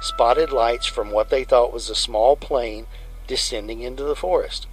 spotted 0.00 0.50
lights 0.50 0.86
from 0.86 1.10
what 1.10 1.28
they 1.28 1.44
thought 1.44 1.72
was 1.72 1.90
a 1.90 1.94
small 1.94 2.34
plane 2.34 2.86
descending 3.26 3.82
into 3.82 4.02
the 4.02 4.16
forest. 4.16 4.66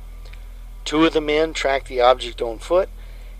Two 0.86 1.06
of 1.06 1.14
the 1.14 1.22
men 1.22 1.54
tracked 1.54 1.88
the 1.88 2.02
object 2.02 2.42
on 2.42 2.58
foot 2.60 2.90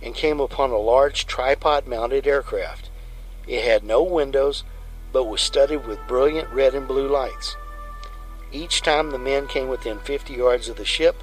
and 0.02 0.14
came 0.14 0.40
upon 0.40 0.70
a 0.70 0.78
large 0.78 1.26
tripod 1.26 1.88
mounted 1.88 2.28
aircraft. 2.28 2.90
It 3.48 3.64
had 3.64 3.84
no 3.84 4.04
windows 4.04 4.64
but 5.14 5.24
was 5.24 5.42
studded 5.42 5.88
with 5.88 6.06
brilliant 6.08 6.50
red 6.50 6.76
and 6.76 6.88
blue 6.88 7.08
lights. 7.08 7.56
Each 8.52 8.82
time 8.82 9.12
the 9.12 9.18
men 9.18 9.48
came 9.48 9.68
within 9.68 10.00
50 10.00 10.34
yards 10.34 10.70
of 10.70 10.78
the 10.78 10.86
ship, 10.86 11.16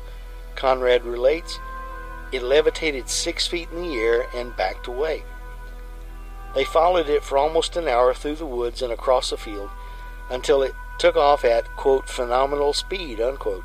Conrad 0.56 1.04
relates, 1.04 1.58
it 2.32 2.42
levitated 2.42 3.08
six 3.08 3.46
feet 3.46 3.68
in 3.70 3.82
the 3.82 3.96
air 3.96 4.26
and 4.34 4.56
backed 4.56 4.86
away. 4.86 5.22
They 6.54 6.64
followed 6.64 7.08
it 7.08 7.24
for 7.24 7.36
almost 7.36 7.76
an 7.76 7.88
hour 7.88 8.14
through 8.14 8.36
the 8.36 8.46
woods 8.46 8.80
and 8.82 8.92
across 8.92 9.32
a 9.32 9.36
field 9.36 9.70
until 10.30 10.62
it 10.62 10.74
took 10.98 11.16
off 11.16 11.44
at, 11.44 11.76
quote, 11.76 12.08
phenomenal 12.08 12.72
speed, 12.72 13.20
unquote. 13.20 13.64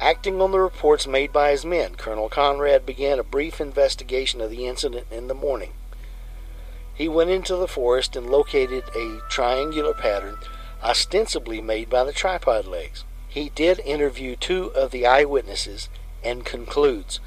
Acting 0.00 0.40
on 0.40 0.52
the 0.52 0.60
reports 0.60 1.06
made 1.06 1.32
by 1.32 1.50
his 1.50 1.64
men, 1.64 1.94
Colonel 1.94 2.28
Conrad 2.28 2.86
began 2.86 3.18
a 3.18 3.24
brief 3.24 3.60
investigation 3.60 4.40
of 4.40 4.50
the 4.50 4.66
incident 4.66 5.06
in 5.10 5.26
the 5.26 5.34
morning. 5.34 5.72
He 6.96 7.08
went 7.08 7.30
into 7.30 7.56
the 7.56 7.68
forest 7.68 8.16
and 8.16 8.30
located 8.30 8.84
a 8.94 9.20
triangular 9.28 9.92
pattern 9.92 10.38
ostensibly 10.82 11.60
made 11.60 11.90
by 11.90 12.04
the 12.04 12.12
tripod 12.12 12.66
legs. 12.66 13.04
He 13.28 13.50
did 13.50 13.80
interview 13.80 14.34
two 14.34 14.72
of 14.74 14.92
the 14.92 15.06
eyewitnesses 15.06 15.90
and 16.24 16.44
concludes 16.44 17.20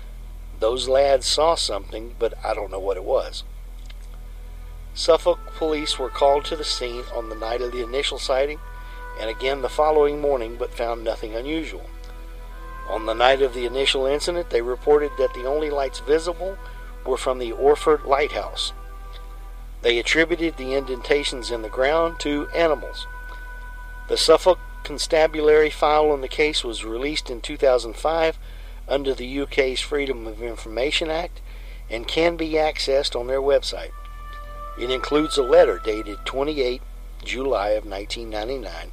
those 0.60 0.90
lads 0.90 1.26
saw 1.26 1.56
something, 1.56 2.16
but 2.20 2.34
I 2.44 2.54
don't 2.54 2.72
know 2.72 2.80
what 2.80 2.98
it 2.98 3.04
was. 3.04 3.44
Suffolk 4.94 5.40
police 5.56 5.98
were 5.98 6.10
called 6.10 6.46
to 6.46 6.56
the 6.56 6.66
scene 6.66 7.04
on 7.16 7.30
the 7.30 7.36
night 7.36 7.62
of 7.62 7.72
the 7.72 7.84
initial 7.84 8.18
sighting 8.18 8.60
and 9.20 9.30
again 9.30 9.62
the 9.62 9.70
following 9.70 10.20
morning, 10.20 10.56
but 10.58 10.74
found 10.74 11.04
nothing 11.04 11.36
unusual. 11.36 11.86
On 12.90 13.06
the 13.06 13.14
night 13.14 13.42
of 13.42 13.54
the 13.54 13.66
initial 13.66 14.06
incident, 14.06 14.50
they 14.50 14.62
reported 14.62 15.12
that 15.18 15.34
the 15.34 15.46
only 15.46 15.70
lights 15.70 16.00
visible 16.00 16.58
were 17.06 17.18
from 17.18 17.38
the 17.38 17.52
Orford 17.52 18.04
Lighthouse. 18.04 18.74
They 19.82 19.98
attributed 19.98 20.58
the 20.58 20.74
indentations 20.74 21.52
in 21.52 21.62
the 21.62 21.70
ground 21.70 22.20
to 22.22 22.48
animals. 22.50 23.08
The 24.08 24.18
Suffolk 24.18 24.60
constabulary 24.84 25.70
file 25.70 26.12
on 26.12 26.22
the 26.22 26.28
case 26.28 26.64
was 26.64 26.84
released 26.84 27.30
in 27.30 27.42
2005 27.42 28.38
under 28.88 29.14
the 29.14 29.42
UK's 29.42 29.82
Freedom 29.82 30.26
of 30.28 30.42
Information 30.42 31.10
Act 31.10 31.42
and 31.90 32.08
can 32.08 32.36
be 32.36 32.52
accessed 32.52 33.20
on 33.20 33.28
their 33.28 33.42
website. 33.42 33.92
It 34.80 34.90
includes 34.90 35.38
a 35.38 35.44
letter 35.44 35.80
dated 35.84 36.26
28 36.26 36.82
July 37.24 37.70
of 37.70 37.86
1999 37.86 38.92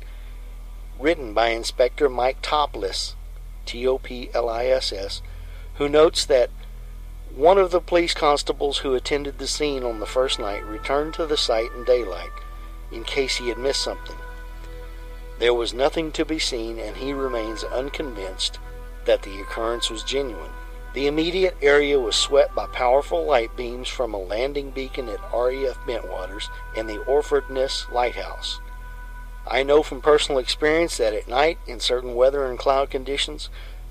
written 0.99 1.33
by 1.33 1.49
Inspector 1.49 2.09
Mike 2.09 2.43
Topliss 2.43 3.15
T 3.67 3.87
O 3.87 3.99
P 3.99 4.31
L 4.33 4.49
I 4.49 4.67
S 4.67 4.93
S, 4.93 5.23
who 5.75 5.89
notes 5.89 6.25
that 6.25 6.51
one 7.37 7.59
of 7.59 7.71
the 7.71 7.81
police 7.83 8.15
constables 8.15 8.79
who 8.79 8.95
attended 8.95 9.37
the 9.37 9.47
scene 9.47 9.85
on 9.85 10.01
the 10.01 10.07
first 10.07 10.39
night 10.39 10.65
returned 10.65 11.13
to 11.13 11.27
the 11.27 11.37
site 11.37 11.71
in 11.77 11.85
daylight 11.85 12.31
in 12.91 13.05
case 13.05 13.37
he 13.37 13.51
had 13.51 13.59
missed 13.59 13.83
something. 13.83 14.17
There 15.39 15.53
was 15.53 15.75
nothing 15.75 16.13
to 16.13 16.25
be 16.25 16.39
seen, 16.39 16.79
and 16.79 16.97
he 16.97 17.13
remains 17.13 17.63
unconvinced 17.63 18.59
that 19.05 19.23
the 19.23 19.39
occurrence 19.39 19.91
was 19.91 20.03
genuine. 20.03 20.53
The 20.95 21.07
immediate 21.07 21.59
area 21.61 22.01
was 22.01 22.17
swept 22.17 22.55
by 22.55 22.69
powerful 22.69 23.27
light 23.27 23.55
beams 23.55 23.89
from 23.89 24.15
a 24.15 24.19
landing 24.19 24.71
beacon 24.71 25.11
at 25.11 25.21
RAF 25.31 25.77
Bentwaters 25.87 26.49
and 26.75 26.89
the 26.89 27.05
Orfordness 27.07 27.93
Lighthouse. 27.93 28.61
I 29.47 29.63
know 29.63 29.83
from 29.83 30.01
personal 30.01 30.39
experience 30.39 30.97
that 30.97 31.13
at 31.13 31.29
night, 31.29 31.59
in 31.67 31.81
certain 31.81 32.15
weather 32.15 32.47
and 32.47 32.59
cloud 32.59 32.89
conditions, 32.89 33.51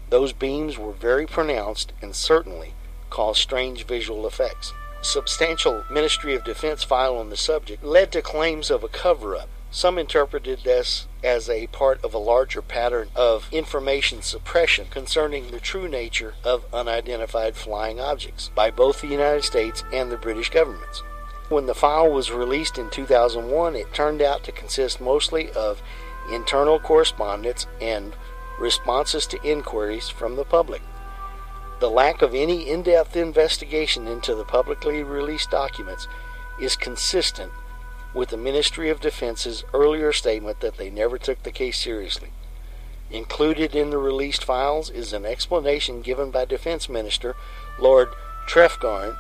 those 0.09 0.33
beams 0.33 0.79
were 0.79 0.93
very 0.93 1.27
pronounced 1.27 1.93
and 2.01 2.15
certainly 2.15 2.73
caused 3.15 3.39
strange 3.39 3.86
visual 3.86 4.27
effects. 4.27 4.74
Substantial 5.01 5.86
Ministry 5.89 6.36
of 6.36 6.43
Defense 6.43 6.84
file 6.84 7.15
on 7.15 7.29
the 7.29 7.38
subject 7.38 7.81
led 7.81 8.12
to 8.12 8.22
claims 8.22 8.69
of 8.69 8.84
a 8.84 8.89
cover 8.89 9.38
up. 9.38 9.48
Some 9.72 9.98
interpreted 9.98 10.65
this 10.65 11.07
as 11.24 11.50
a 11.50 11.67
part 11.67 12.03
of 12.03 12.13
a 12.13 12.17
larger 12.17 12.62
pattern 12.62 13.07
of 13.15 13.48
information 13.53 14.22
suppression 14.22 14.88
concerning 14.89 15.50
the 15.50 15.62
true 15.62 15.88
nature 15.88 16.34
of 16.43 16.65
unidentified 16.74 17.55
flying 17.55 18.01
objects 18.01 18.51
by 18.53 18.69
both 18.69 19.00
the 19.00 19.07
United 19.07 19.45
States 19.45 19.81
and 19.93 20.12
the 20.12 20.17
British 20.17 20.50
governments. 20.50 21.01
When 21.48 21.67
the 21.67 21.74
file 21.74 22.12
was 22.12 22.31
released 22.31 22.77
in 22.77 22.89
2001, 22.89 23.77
it 23.77 23.93
turned 23.93 24.22
out 24.22 24.43
to 24.43 24.51
consist 24.51 25.00
mostly 25.00 25.50
of 25.51 25.81
internal 26.29 26.79
correspondence 26.79 27.65
and 27.79 28.13
responses 28.60 29.25
to 29.27 29.41
inquiries 29.41 30.10
from 30.10 30.36
the 30.36 30.43
public. 30.43 30.81
The 31.79 31.89
lack 31.89 32.22
of 32.22 32.34
any 32.34 32.70
in 32.70 32.84
depth 32.84 33.17
investigation 33.17 34.08
into 34.08 34.34
the 34.34 34.46
publicly 34.46 35.03
released 35.03 35.51
documents 35.51 36.08
is 36.60 36.77
consistent 36.77 37.52
with 38.13 38.30
the 38.30 38.38
Ministry 38.38 38.89
of 38.89 39.02
Defense's 39.02 39.65
earlier 39.73 40.13
statement 40.13 40.62
that 40.62 40.78
they 40.78 40.89
never 40.89 41.17
took 41.17 41.43
the 41.43 41.52
case 41.52 41.78
seriously. 41.78 42.30
Included 43.12 43.76
in 43.76 43.89
the 43.89 43.97
released 43.97 44.45
files 44.45 44.89
is 44.89 45.12
an 45.12 45.26
explanation 45.26 46.02
given 46.02 46.32
by 46.32 46.45
Defense 46.45 46.88
Minister 46.88 47.36
Lord 47.78 48.10
Trefgarne 48.47 49.17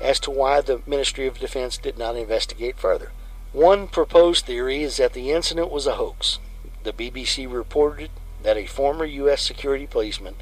as 0.00 0.20
to 0.20 0.30
why 0.30 0.60
the 0.60 0.82
Ministry 0.86 1.26
of 1.26 1.40
Defense 1.40 1.76
did 1.76 1.98
not 1.98 2.16
investigate 2.16 2.78
further. 2.78 3.10
One 3.52 3.88
proposed 3.88 4.46
theory 4.46 4.82
is 4.82 4.98
that 4.98 5.12
the 5.12 5.32
incident 5.32 5.72
was 5.72 5.86
a 5.86 5.96
hoax. 5.96 6.38
The 6.84 6.92
BBC 6.92 7.52
reported 7.52 8.10
that 8.42 8.56
a 8.56 8.66
former 8.66 9.04
U.S. 9.04 9.42
security 9.42 9.86
policeman, 9.86 10.36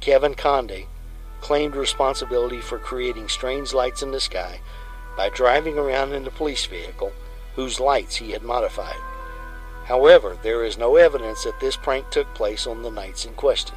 Kevin 0.00 0.34
Conde, 0.34 0.86
claimed 1.40 1.76
responsibility 1.76 2.60
for 2.60 2.78
creating 2.78 3.28
strange 3.28 3.72
lights 3.72 4.02
in 4.02 4.10
the 4.10 4.20
sky 4.20 4.60
by 5.16 5.28
driving 5.28 5.78
around 5.78 6.12
in 6.12 6.26
a 6.26 6.30
police 6.30 6.66
vehicle 6.66 7.12
whose 7.54 7.80
lights 7.80 8.16
he 8.16 8.32
had 8.32 8.42
modified. 8.42 9.00
However, 9.86 10.36
there 10.42 10.64
is 10.64 10.76
no 10.76 10.96
evidence 10.96 11.44
that 11.44 11.60
this 11.60 11.76
prank 11.76 12.10
took 12.10 12.34
place 12.34 12.66
on 12.66 12.82
the 12.82 12.90
nights 12.90 13.24
in 13.24 13.34
question. 13.34 13.76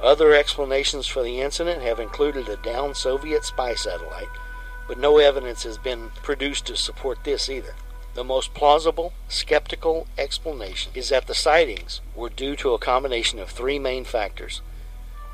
Other 0.00 0.34
explanations 0.34 1.06
for 1.06 1.22
the 1.22 1.40
incident 1.40 1.82
have 1.82 1.98
included 1.98 2.48
a 2.48 2.56
downed 2.56 2.96
Soviet 2.96 3.44
spy 3.44 3.74
satellite, 3.74 4.28
but 4.86 4.98
no 4.98 5.18
evidence 5.18 5.64
has 5.64 5.78
been 5.78 6.10
produced 6.22 6.66
to 6.66 6.76
support 6.76 7.24
this 7.24 7.48
either. 7.48 7.74
The 8.14 8.24
most 8.24 8.54
plausible, 8.54 9.12
skeptical 9.28 10.06
explanation 10.16 10.92
is 10.94 11.08
that 11.10 11.26
the 11.26 11.34
sightings 11.34 12.00
were 12.16 12.28
due 12.28 12.56
to 12.56 12.74
a 12.74 12.78
combination 12.78 13.38
of 13.38 13.50
three 13.50 13.78
main 13.78 14.04
factors. 14.04 14.60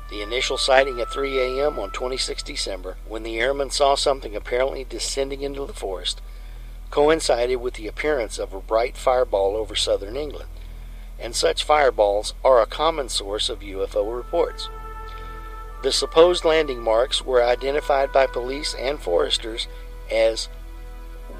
The 0.09 0.21
initial 0.21 0.57
sighting 0.57 0.99
at 0.99 1.11
3 1.11 1.39
a.m. 1.39 1.79
on 1.79 1.91
26 1.91 2.43
December, 2.43 2.97
when 3.07 3.23
the 3.23 3.39
airmen 3.39 3.69
saw 3.71 3.95
something 3.95 4.35
apparently 4.35 4.83
descending 4.83 5.41
into 5.41 5.65
the 5.65 5.73
forest, 5.73 6.21
coincided 6.91 7.57
with 7.57 7.73
the 7.73 7.87
appearance 7.87 8.37
of 8.37 8.53
a 8.53 8.59
bright 8.59 8.95
fireball 8.95 9.55
over 9.55 9.75
southern 9.75 10.15
England 10.15 10.49
and 11.19 11.35
such 11.35 11.63
fireballs 11.63 12.33
are 12.43 12.61
a 12.61 12.65
common 12.65 13.09
source 13.09 13.49
of 13.49 13.59
UFO 13.59 14.15
reports. 14.15 14.69
The 15.83 15.91
supposed 15.91 16.43
landing 16.43 16.81
marks 16.81 17.23
were 17.23 17.43
identified 17.43 18.11
by 18.11 18.27
police 18.27 18.75
and 18.75 18.99
foresters 18.99 19.67
as 20.11 20.49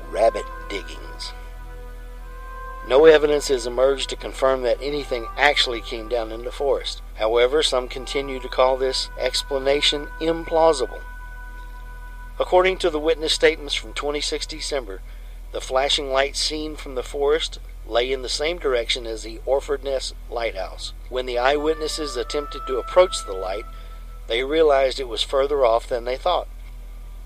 rabbit 0.09 0.45
diggings. 0.69 1.33
No 2.87 3.05
evidence 3.05 3.47
has 3.47 3.65
emerged 3.65 4.09
to 4.11 4.15
confirm 4.15 4.61
that 4.61 4.77
anything 4.79 5.25
actually 5.37 5.81
came 5.81 6.07
down 6.07 6.31
in 6.31 6.43
the 6.43 6.51
forest. 6.51 7.01
However, 7.15 7.63
some 7.63 7.87
continue 7.87 8.39
to 8.39 8.47
call 8.47 8.77
this 8.77 9.09
explanation 9.19 10.07
implausible. 10.19 11.01
According 12.39 12.77
to 12.79 12.91
the 12.91 12.99
witness 12.99 13.33
statements 13.33 13.73
from 13.73 13.93
26 13.93 14.45
December, 14.45 15.01
the 15.51 15.61
flashing 15.61 16.11
light 16.11 16.35
seen 16.35 16.75
from 16.75 16.93
the 16.93 17.01
forest 17.01 17.59
lay 17.87 18.11
in 18.11 18.21
the 18.21 18.29
same 18.29 18.59
direction 18.59 19.07
as 19.07 19.23
the 19.23 19.39
Orford 19.45 19.83
Ness 19.83 20.13
lighthouse. 20.29 20.93
When 21.09 21.25
the 21.25 21.39
eyewitnesses 21.39 22.15
attempted 22.15 22.63
to 22.67 22.77
approach 22.77 23.25
the 23.25 23.33
light, 23.33 23.65
they 24.27 24.43
realized 24.43 24.99
it 24.99 25.07
was 25.07 25.23
further 25.23 25.65
off 25.65 25.87
than 25.87 26.05
they 26.05 26.17
thought. 26.17 26.47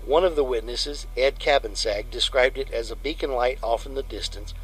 One 0.04 0.24
of 0.24 0.36
the 0.36 0.44
witnesses, 0.44 1.06
Ed 1.16 1.38
Cabansag, 1.38 2.10
described 2.10 2.56
it 2.56 2.70
as 2.70 2.90
a 2.90 2.96
beacon 2.96 3.32
light 3.32 3.58
off 3.62 3.84
in 3.84 3.94
the 3.94 4.02
distance, 4.02 4.54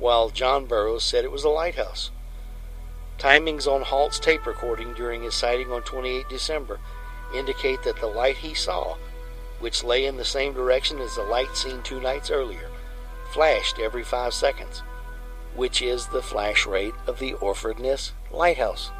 while 0.00 0.30
John 0.30 0.66
Burroughs 0.66 1.04
said 1.04 1.24
it 1.24 1.30
was 1.30 1.44
a 1.44 1.48
lighthouse. 1.48 2.10
Timings 3.18 3.70
on 3.70 3.82
Halt's 3.82 4.18
tape 4.18 4.46
recording 4.46 4.94
during 4.94 5.22
his 5.22 5.34
sighting 5.34 5.70
on 5.70 5.82
28 5.82 6.28
December 6.28 6.80
indicate 7.32 7.84
that 7.84 8.00
the 8.00 8.08
light 8.08 8.38
he 8.38 8.54
saw, 8.54 8.96
which 9.60 9.84
lay 9.84 10.04
in 10.04 10.16
the 10.16 10.24
same 10.24 10.52
direction 10.52 10.98
as 10.98 11.14
the 11.14 11.22
light 11.22 11.54
seen 11.56 11.82
two 11.82 12.00
nights 12.00 12.30
earlier, 12.30 12.68
flashed 13.30 13.78
every 13.78 14.02
five 14.02 14.34
seconds 14.34 14.82
which 15.54 15.82
is 15.82 16.06
the 16.06 16.22
flash 16.22 16.66
rate 16.66 16.94
of 17.06 17.18
the 17.18 17.34
Orford 17.34 17.78
Ness 17.78 18.12
lighthouse. 18.30 18.90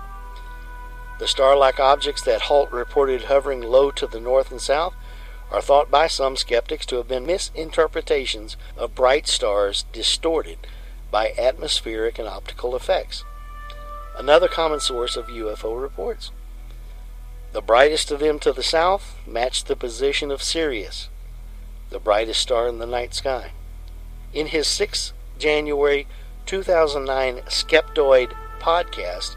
The 1.19 1.29
star 1.29 1.57
like 1.57 1.79
objects 1.79 2.23
that 2.23 2.43
Halt 2.43 2.73
reported 2.73 3.25
hovering 3.25 3.61
low 3.61 3.91
to 3.93 4.07
the 4.07 4.21
north 4.21 4.51
and 4.51 4.61
south 4.61 4.95
are 5.51 5.61
thought 5.61 5.91
by 5.91 6.07
some 6.07 6.37
skeptics 6.37 6.87
to 6.87 6.97
have 6.97 7.09
been 7.09 7.27
misinterpretations 7.27 8.57
of 8.77 8.95
bright 8.95 9.27
stars 9.27 9.85
distorted 9.93 10.59
by 11.11 11.33
atmospheric 11.37 12.19
and 12.19 12.29
optical 12.29 12.77
effects. 12.77 13.25
Another 14.17 14.49
common 14.49 14.81
source 14.81 15.17
of 15.17 15.27
UFO 15.27 15.81
reports. 15.81 16.31
The 17.53 17.61
brightest 17.61 18.11
of 18.11 18.21
them 18.21 18.39
to 18.41 18.53
the 18.53 18.63
south 18.63 19.17
matched 19.27 19.67
the 19.67 19.77
position 19.77 20.31
of 20.31 20.43
Sirius, 20.43 21.09
the 21.91 21.99
brightest 21.99 22.41
star 22.41 22.69
in 22.69 22.79
the 22.79 22.87
night 22.87 23.15
sky. 23.15 23.53
In 24.33 24.49
his 24.49 24.69
6 24.69 25.13
January 25.39 26.07
2009 26.47 27.43
Skeptoid 27.47 28.33
podcast 28.61 29.37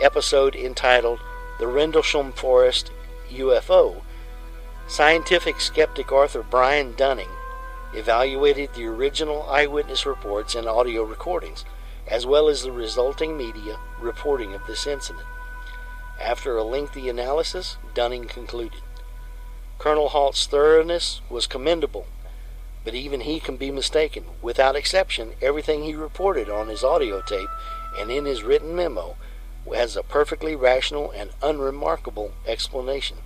episode 0.00 0.56
entitled 0.56 1.20
The 1.58 1.66
Rendlesham 1.68 2.32
Forest 2.32 2.90
UFO, 3.30 4.02
scientific 4.88 5.60
skeptic 5.60 6.10
Arthur 6.10 6.42
Brian 6.42 6.94
Dunning 6.94 7.28
evaluated 7.94 8.74
the 8.74 8.86
original 8.86 9.42
eyewitness 9.48 10.04
reports 10.04 10.54
and 10.54 10.66
audio 10.66 11.02
recordings, 11.02 11.64
as 12.06 12.26
well 12.26 12.48
as 12.48 12.62
the 12.62 12.72
resulting 12.72 13.36
media 13.36 13.78
reporting 14.00 14.54
of 14.54 14.66
this 14.66 14.86
incident. 14.86 15.26
After 16.20 16.56
a 16.56 16.64
lengthy 16.64 17.08
analysis, 17.08 17.76
Dunning 17.94 18.26
concluded. 18.26 18.82
Colonel 19.78 20.10
Halt's 20.10 20.46
thoroughness 20.46 21.20
was 21.28 21.46
commendable, 21.46 22.06
but 22.84 22.94
even 22.94 23.20
he 23.20 23.40
can 23.40 23.56
be 23.56 23.70
mistaken. 23.70 24.24
Without 24.40 24.76
exception, 24.76 25.32
everything 25.42 25.82
he 25.82 25.94
reported 25.94 26.48
on 26.48 26.68
his 26.68 26.84
audio 26.84 27.20
tape 27.22 27.48
and 27.98 28.10
in 28.10 28.24
his 28.24 28.42
written 28.42 28.74
memo 28.74 29.16
has 29.72 29.96
a 29.96 30.02
perfectly 30.02 30.54
rational 30.54 31.10
and 31.10 31.30
unremarkable 31.42 32.32
explanation. 32.46 33.18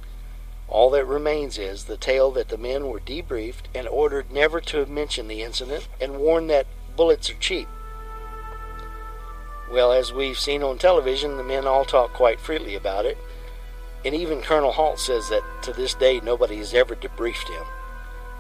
All 0.69 0.91
that 0.91 1.07
remains 1.07 1.57
is 1.59 1.85
the 1.85 1.97
tale 1.97 2.31
that 2.33 2.49
the 2.49 2.59
men 2.59 2.89
were 2.89 3.01
debriefed 3.01 3.65
and 3.75 3.89
ordered 3.89 4.31
never 4.31 4.61
to 4.63 4.85
mention 4.87 5.27
the 5.27 5.43
incident 5.43 5.89
and 6.01 6.19
warned 6.19 6.51
that 6.51 6.67
bullets 6.95 7.31
are 7.31 7.35
cheap. 7.35 7.69
Well, 9.71 9.93
as 9.93 10.13
we've 10.13 10.39
seen 10.39 10.63
on 10.63 10.79
television, 10.79 11.37
the 11.37 11.45
men 11.45 11.67
all 11.67 11.85
talk 11.85 12.13
quite 12.13 12.41
freely 12.41 12.75
about 12.75 13.07
it, 13.07 13.19
and 14.05 14.15
even 14.15 14.43
Colonel 14.43 14.73
Halt 14.73 14.99
says 14.99 15.29
that 15.31 15.43
to 15.63 15.73
this 15.73 15.95
day 15.95 16.21
nobody 16.21 16.57
has 16.59 16.75
ever 16.75 16.95
debriefed 16.95 17.49
him. 17.49 17.65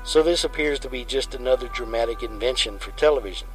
So 0.04 0.22
this 0.22 0.44
appears 0.44 0.78
to 0.80 0.90
be 0.90 1.04
just 1.04 1.34
another 1.34 1.68
dramatic 1.68 2.22
invention 2.22 2.78
for 2.78 2.92
television, 2.92 3.48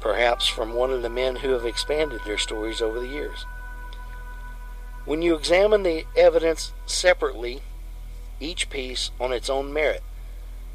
perhaps 0.00 0.46
from 0.46 0.74
one 0.74 0.90
of 0.90 1.02
the 1.02 1.10
men 1.10 1.36
who 1.36 1.50
have 1.50 1.66
expanded 1.66 2.20
their 2.24 2.38
stories 2.38 2.80
over 2.80 3.00
the 3.00 3.08
years. 3.08 3.44
When 5.04 5.20
you 5.20 5.34
examine 5.34 5.82
the 5.82 6.06
evidence 6.16 6.72
separately, 6.86 7.60
each 8.40 8.70
piece 8.70 9.10
on 9.20 9.32
its 9.32 9.48
own 9.48 9.72
merit, 9.72 10.02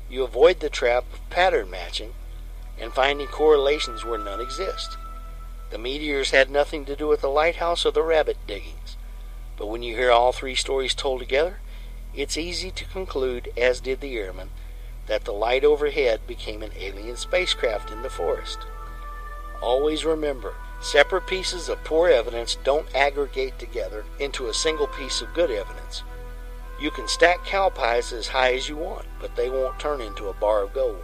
you 0.10 0.24
avoid 0.24 0.60
the 0.60 0.70
trap 0.70 1.06
of 1.14 1.30
pattern 1.30 1.70
matching 1.70 2.14
and 2.80 2.94
finding 2.94 3.28
correlations 3.28 4.04
where 4.04 4.18
none 4.18 4.42
exist. 4.42 4.98
The 5.70 5.78
meteors 5.78 6.32
had 6.32 6.50
nothing 6.50 6.86
to 6.86 6.96
do 6.96 7.08
with 7.08 7.22
the 7.22 7.28
lighthouse 7.28 7.86
or 7.86 7.92
the 7.92 8.02
rabbit 8.02 8.38
diggings. 8.48 8.98
But 9.58 9.68
when 9.68 9.84
you 9.84 9.96
hear 9.96 10.12
all 10.12 10.32
three 10.32 10.56
stories 10.56 10.96
told 10.96 11.20
together, 11.20 11.60
it's 12.16 12.38
easy 12.38 12.72
to 12.72 12.86
conclude, 12.86 13.52
as 13.56 13.80
did 13.80 14.02
the 14.02 14.18
airmen, 14.18 14.50
that 15.06 15.26
the 15.26 15.34
light 15.34 15.64
overhead 15.64 16.22
became 16.26 16.64
an 16.64 16.72
alien 16.78 17.18
spacecraft 17.18 17.92
in 17.92 18.02
the 18.02 18.10
forest. 18.10 18.60
Always 19.62 20.06
remember, 20.06 20.56
separate 20.82 21.28
pieces 21.28 21.70
of 21.70 21.84
poor 21.84 22.10
evidence 22.10 22.58
don't 22.64 22.94
aggregate 22.96 23.60
together 23.60 24.06
into 24.20 24.48
a 24.48 24.54
single 24.54 24.88
piece 24.88 25.22
of 25.22 25.34
good 25.34 25.52
evidence. 25.52 26.04
You 26.80 26.92
can 26.92 27.10
stack 27.10 27.44
cow 27.44 27.70
pies 27.70 28.14
as 28.14 28.28
high 28.28 28.54
as 28.54 28.70
you 28.70 28.78
want, 28.78 29.06
but 29.20 29.36
they 29.36 29.50
won't 29.50 29.80
turn 29.80 30.00
into 30.00 30.30
a 30.30 30.34
bar 30.34 30.64
of 30.64 30.74
gold. 30.74 31.04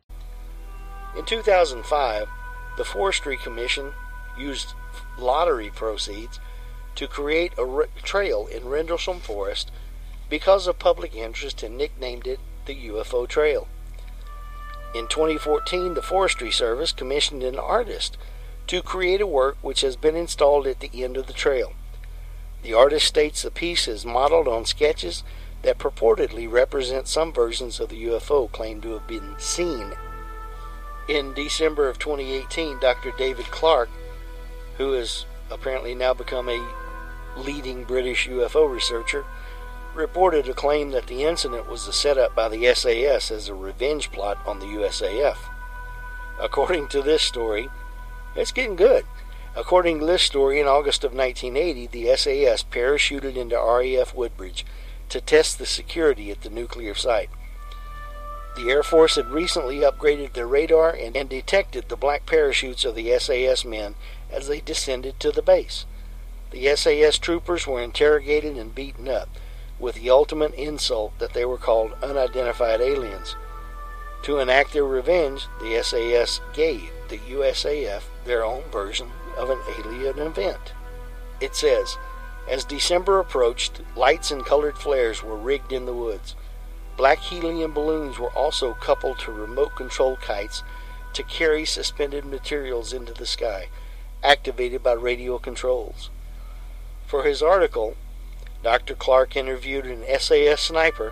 In 1.17 1.25
2005, 1.25 2.29
the 2.77 2.85
Forestry 2.85 3.35
Commission 3.35 3.91
used 4.37 4.73
lottery 5.17 5.69
proceeds 5.69 6.39
to 6.95 7.07
create 7.07 7.51
a 7.57 7.87
trail 8.01 8.47
in 8.47 8.69
Rendlesham 8.69 9.19
Forest 9.19 9.71
because 10.29 10.67
of 10.67 10.79
public 10.79 11.13
interest 11.13 11.63
and 11.63 11.77
nicknamed 11.77 12.27
it 12.27 12.39
the 12.65 12.87
UFO 12.87 13.27
Trail. 13.27 13.67
In 14.95 15.07
2014, 15.07 15.95
the 15.95 16.01
Forestry 16.01 16.49
Service 16.49 16.93
commissioned 16.93 17.43
an 17.43 17.59
artist 17.59 18.17
to 18.67 18.81
create 18.81 19.19
a 19.19 19.27
work 19.27 19.57
which 19.61 19.81
has 19.81 19.97
been 19.97 20.15
installed 20.15 20.65
at 20.65 20.79
the 20.79 21.03
end 21.03 21.17
of 21.17 21.27
the 21.27 21.33
trail. 21.33 21.73
The 22.63 22.73
artist 22.73 23.05
states 23.05 23.41
the 23.41 23.51
piece 23.51 23.87
is 23.87 24.05
modeled 24.05 24.47
on 24.47 24.63
sketches 24.63 25.23
that 25.61 25.77
purportedly 25.77 26.49
represent 26.49 27.07
some 27.07 27.33
versions 27.33 27.81
of 27.81 27.89
the 27.89 28.05
UFO 28.05 28.49
claimed 28.51 28.83
to 28.83 28.93
have 28.93 29.07
been 29.07 29.35
seen 29.37 29.93
in 31.07 31.33
December 31.33 31.87
of 31.89 31.99
2018, 31.99 32.79
Dr. 32.79 33.11
David 33.17 33.45
Clarke, 33.45 33.89
who 34.77 34.93
has 34.93 35.25
apparently 35.49 35.95
now 35.95 36.13
become 36.13 36.49
a 36.49 36.67
leading 37.37 37.83
British 37.83 38.27
UFO 38.27 38.71
researcher, 38.71 39.25
reported 39.93 40.47
a 40.47 40.53
claim 40.53 40.91
that 40.91 41.07
the 41.07 41.23
incident 41.23 41.69
was 41.69 41.87
a 41.87 41.93
setup 41.93 42.33
by 42.33 42.47
the 42.47 42.73
SAS 42.73 43.31
as 43.31 43.49
a 43.49 43.53
revenge 43.53 44.11
plot 44.11 44.37
on 44.45 44.59
the 44.59 44.65
USAF. 44.65 45.37
According 46.39 46.87
to 46.89 47.01
this 47.01 47.21
story, 47.21 47.69
it's 48.35 48.51
getting 48.51 48.75
good. 48.75 49.05
According 49.55 49.99
to 49.99 50.05
this 50.05 50.23
story, 50.23 50.61
in 50.61 50.67
August 50.67 51.03
of 51.03 51.13
1980, 51.13 51.87
the 51.87 52.15
SAS 52.15 52.63
parachuted 52.63 53.35
into 53.35 53.57
RAF 53.57 54.15
Woodbridge 54.15 54.65
to 55.09 55.19
test 55.19 55.59
the 55.59 55.65
security 55.65 56.31
at 56.31 56.41
the 56.41 56.49
nuclear 56.49 56.95
site. 56.95 57.29
The 58.55 58.69
Air 58.69 58.83
Force 58.83 59.15
had 59.15 59.31
recently 59.31 59.79
upgraded 59.79 60.33
their 60.33 60.47
radar 60.47 60.89
and, 60.89 61.15
and, 61.15 61.29
detected 61.29 61.87
the 61.87 61.95
black 61.95 62.25
parachutes 62.25 62.83
of 62.83 62.95
the 62.95 63.17
SAS 63.17 63.63
men 63.63 63.95
as 64.29 64.47
they 64.47 64.59
descended 64.59 65.19
to 65.19 65.31
the 65.31 65.41
base. 65.41 65.85
The 66.51 66.75
SAS 66.75 67.17
troopers 67.17 67.65
were 67.65 67.81
interrogated 67.81 68.57
and 68.57 68.75
beaten 68.75 69.07
up, 69.07 69.29
with 69.79 69.95
the 69.95 70.09
ultimate 70.09 70.53
insult 70.55 71.17
that 71.19 71.33
they 71.33 71.45
were 71.45 71.57
called 71.57 71.93
unidentified 72.03 72.81
aliens. 72.81 73.35
To 74.23 74.39
enact 74.39 74.73
their 74.73 74.83
revenge, 74.83 75.47
the 75.61 75.81
SAS 75.81 76.41
gave 76.53 76.91
the 77.07 77.17
USAF 77.17 78.03
their 78.25 78.43
own 78.43 78.63
version 78.63 79.11
of 79.37 79.49
an 79.49 79.59
alien 79.79 80.19
event. 80.19 80.73
It 81.39 81.55
says, 81.55 81.97
as 82.47 82.65
December 82.65 83.19
approached, 83.19 83.81
lights 83.95 84.29
and 84.29 84.45
colored 84.45 84.77
flares 84.77 85.23
were 85.23 85.37
rigged 85.37 85.71
in 85.71 85.85
the 85.85 85.93
woods. 85.93 86.35
Black 87.01 87.17
helium 87.17 87.73
balloons 87.73 88.19
were 88.19 88.29
also 88.33 88.75
coupled 88.75 89.17
to 89.17 89.31
remote 89.31 89.75
control 89.75 90.17
kites 90.17 90.61
to 91.13 91.23
carry 91.23 91.65
suspended 91.65 92.25
materials 92.25 92.93
into 92.93 93.11
the 93.11 93.25
sky, 93.25 93.69
activated 94.23 94.83
by 94.83 94.91
radio 94.91 95.39
controls. 95.39 96.11
For 97.07 97.23
his 97.23 97.41
article, 97.41 97.97
Dr. 98.61 98.93
Clarke 98.93 99.35
interviewed 99.35 99.87
an 99.87 100.03
SAS 100.19 100.61
sniper 100.61 101.11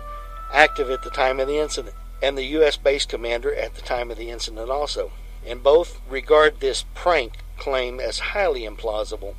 active 0.52 0.90
at 0.90 1.02
the 1.02 1.10
time 1.10 1.40
of 1.40 1.48
the 1.48 1.58
incident 1.58 1.96
and 2.22 2.38
the 2.38 2.44
U.S. 2.60 2.76
base 2.76 3.04
commander 3.04 3.52
at 3.52 3.74
the 3.74 3.82
time 3.82 4.12
of 4.12 4.16
the 4.16 4.30
incident 4.30 4.70
also, 4.70 5.10
and 5.44 5.60
both 5.60 6.00
regard 6.08 6.60
this 6.60 6.84
prank 6.94 7.32
claim 7.58 7.98
as 7.98 8.30
highly 8.30 8.60
implausible 8.60 9.34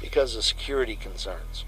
because 0.00 0.34
of 0.34 0.44
security 0.44 0.96
concerns. 0.96 1.66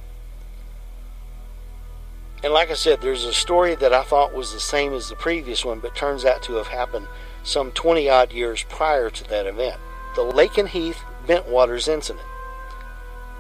And 2.43 2.53
like 2.53 2.71
I 2.71 2.75
said, 2.75 3.01
there's 3.01 3.25
a 3.25 3.33
story 3.33 3.77
that 3.77 3.93
I 3.93 4.03
thought 4.03 4.35
was 4.35 4.53
the 4.53 4.61
same 4.61 4.93
as 4.95 5.09
the 5.09 5.15
previous 5.15 5.65
one, 5.65 5.79
but 5.79 5.95
turns 5.95 6.25
out 6.25 6.43
to 6.45 6.55
have 6.55 6.67
happened 6.67 7.07
some 7.45 7.71
20 7.71 8.09
odd 8.09 8.33
years 8.33 8.65
prior 8.65 9.11
to 9.11 9.29
that 9.29 9.47
event. 9.47 9.81
The 10.17 10.23
Lakenheath 10.23 10.99
Bentwaters 11.27 11.87
incident. 11.87 12.27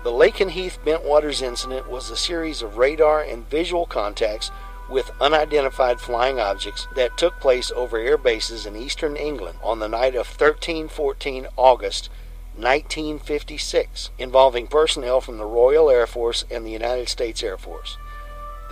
The 0.05 0.13
Lakenheath 0.13 0.79
Bentwaters 0.85 1.43
incident 1.43 1.89
was 1.89 2.11
a 2.11 2.17
series 2.17 2.63
of 2.63 2.77
radar 2.77 3.23
and 3.23 3.49
visual 3.49 3.87
contacts 3.87 4.53
with 4.89 5.11
unidentified 5.21 6.01
flying 6.01 6.39
objects 6.39 6.87
that 6.95 7.17
took 7.17 7.41
place 7.41 7.73
over 7.75 7.99
air 7.99 8.19
bases 8.19 8.67
in 8.67 8.77
eastern 8.77 9.17
England 9.17 9.59
on 9.63 9.81
the 9.81 9.89
night 9.89 10.15
of 10.15 10.27
13 10.27 10.89
14 10.89 11.47
August 11.57 12.09
1956, 12.57 14.11
involving 14.19 14.67
personnel 14.67 15.21
from 15.21 15.39
the 15.39 15.47
Royal 15.47 15.89
Air 15.89 16.07
Force 16.07 16.45
and 16.51 16.67
the 16.67 16.71
United 16.71 17.09
States 17.09 17.43
Air 17.43 17.57
Force. 17.57 17.97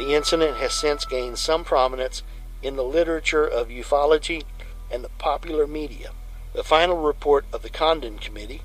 The 0.00 0.14
incident 0.14 0.56
has 0.56 0.72
since 0.72 1.04
gained 1.04 1.38
some 1.38 1.62
prominence 1.62 2.22
in 2.62 2.76
the 2.76 2.82
literature 2.82 3.44
of 3.44 3.68
ufology 3.68 4.44
and 4.90 5.04
the 5.04 5.10
popular 5.18 5.66
media. 5.66 6.12
The 6.54 6.64
final 6.64 6.96
report 6.96 7.44
of 7.52 7.60
the 7.60 7.68
Condon 7.68 8.16
Committee, 8.16 8.62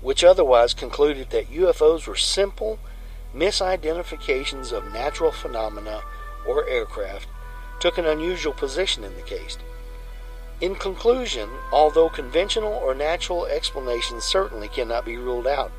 which 0.00 0.22
otherwise 0.22 0.74
concluded 0.74 1.30
that 1.30 1.50
UFOs 1.50 2.06
were 2.06 2.14
simple 2.14 2.78
misidentifications 3.34 4.70
of 4.70 4.92
natural 4.92 5.32
phenomena 5.32 6.02
or 6.46 6.68
aircraft, 6.68 7.26
took 7.80 7.98
an 7.98 8.06
unusual 8.06 8.52
position 8.52 9.02
in 9.02 9.16
the 9.16 9.22
case. 9.22 9.58
In 10.60 10.76
conclusion, 10.76 11.50
although 11.72 12.08
conventional 12.08 12.72
or 12.72 12.94
natural 12.94 13.46
explanations 13.46 14.22
certainly 14.22 14.68
cannot 14.68 15.04
be 15.04 15.16
ruled 15.16 15.48
out, 15.48 15.72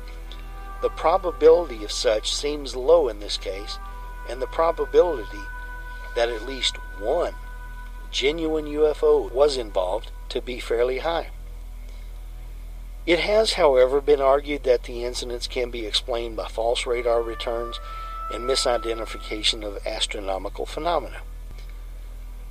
the 0.82 0.90
probability 0.90 1.84
of 1.84 1.90
such 1.90 2.34
seems 2.34 2.76
low 2.76 3.08
in 3.08 3.20
this 3.20 3.38
case 3.38 3.78
and 4.30 4.40
the 4.40 4.46
probability 4.46 5.44
that 6.14 6.28
at 6.28 6.46
least 6.46 6.76
one 6.98 7.34
genuine 8.10 8.66
UFO 8.66 9.30
was 9.32 9.56
involved 9.56 10.10
to 10.28 10.40
be 10.40 10.58
fairly 10.58 10.98
high. 10.98 11.28
It 13.06 13.20
has, 13.20 13.54
however, 13.54 14.00
been 14.00 14.20
argued 14.20 14.64
that 14.64 14.84
the 14.84 15.04
incidents 15.04 15.46
can 15.46 15.70
be 15.70 15.86
explained 15.86 16.36
by 16.36 16.48
false 16.48 16.86
radar 16.86 17.22
returns 17.22 17.80
and 18.32 18.48
misidentification 18.48 19.64
of 19.64 19.84
astronomical 19.86 20.66
phenomena. 20.66 21.22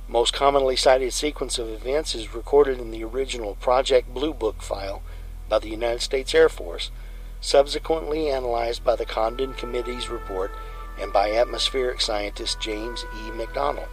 Most 0.08 0.32
commonly 0.34 0.76
cited 0.76 1.12
sequence 1.12 1.58
of 1.58 1.68
events 1.68 2.14
is 2.14 2.34
recorded 2.34 2.80
in 2.80 2.90
the 2.90 3.04
original 3.04 3.54
Project 3.54 4.12
Blue 4.12 4.34
Book 4.34 4.60
file 4.60 5.02
by 5.48 5.60
the 5.60 5.70
United 5.70 6.00
States 6.00 6.34
Air 6.34 6.48
Force, 6.48 6.90
subsequently 7.40 8.28
analyzed 8.28 8.82
by 8.82 8.96
the 8.96 9.06
Condon 9.06 9.54
Committee's 9.54 10.08
report 10.08 10.50
and 11.00 11.12
by 11.12 11.32
atmospheric 11.32 12.00
scientist 12.00 12.60
James 12.60 13.04
E. 13.24 13.30
McDonald. 13.30 13.88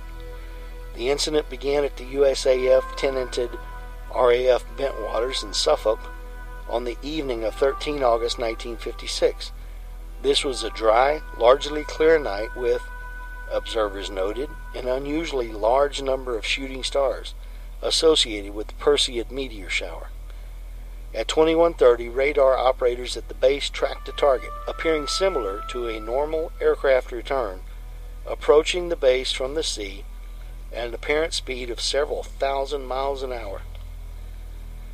The 0.95 1.09
incident 1.09 1.49
began 1.49 1.83
at 1.83 1.97
the 1.97 2.15
USAF 2.15 2.95
tenanted 2.97 3.51
RAF 4.13 4.65
Bentwaters 4.75 5.43
in 5.43 5.53
Suffolk 5.53 5.99
on 6.67 6.83
the 6.83 6.97
evening 7.01 7.43
of 7.43 7.55
13 7.55 8.03
August 8.03 8.39
1956. 8.39 9.51
This 10.21 10.43
was 10.43 10.63
a 10.63 10.71
dry, 10.71 11.21
largely 11.37 11.83
clear 11.83 12.17
night 12.17 12.55
with, 12.55 12.81
observers 13.51 14.09
noted, 14.09 14.49
an 14.75 14.87
unusually 14.87 15.51
large 15.51 16.01
number 16.01 16.35
of 16.35 16.45
shooting 16.45 16.83
stars 16.83 17.35
associated 17.81 18.53
with 18.53 18.67
the 18.67 18.73
Perseid 18.73 19.31
meteor 19.31 19.69
shower. 19.69 20.09
At 21.13 21.29
2130, 21.29 22.09
radar 22.09 22.57
operators 22.57 23.15
at 23.15 23.27
the 23.29 23.33
base 23.33 23.69
tracked 23.69 24.09
a 24.09 24.11
target, 24.11 24.51
appearing 24.67 25.07
similar 25.07 25.63
to 25.69 25.87
a 25.87 25.99
normal 25.99 26.51
aircraft 26.59 27.11
return, 27.11 27.61
approaching 28.25 28.89
the 28.89 28.97
base 28.97 29.31
from 29.31 29.53
the 29.53 29.63
sea 29.63 30.03
at 30.73 30.87
an 30.87 30.93
apparent 30.93 31.33
speed 31.33 31.69
of 31.69 31.79
several 31.79 32.23
thousand 32.23 32.85
miles 32.85 33.23
an 33.23 33.31
hour. 33.31 33.61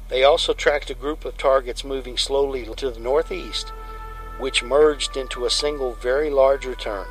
They 0.09 0.23
also 0.23 0.53
tracked 0.53 0.91
a 0.91 0.95
group 0.95 1.25
of 1.25 1.37
targets 1.37 1.83
moving 1.83 2.17
slowly 2.17 2.63
to 2.63 2.91
the 2.91 2.99
northeast, 2.99 3.69
which 4.37 4.61
merged 4.61 5.17
into 5.17 5.45
a 5.45 5.49
single 5.49 5.93
very 5.93 6.29
large 6.29 6.65
return, 6.65 7.07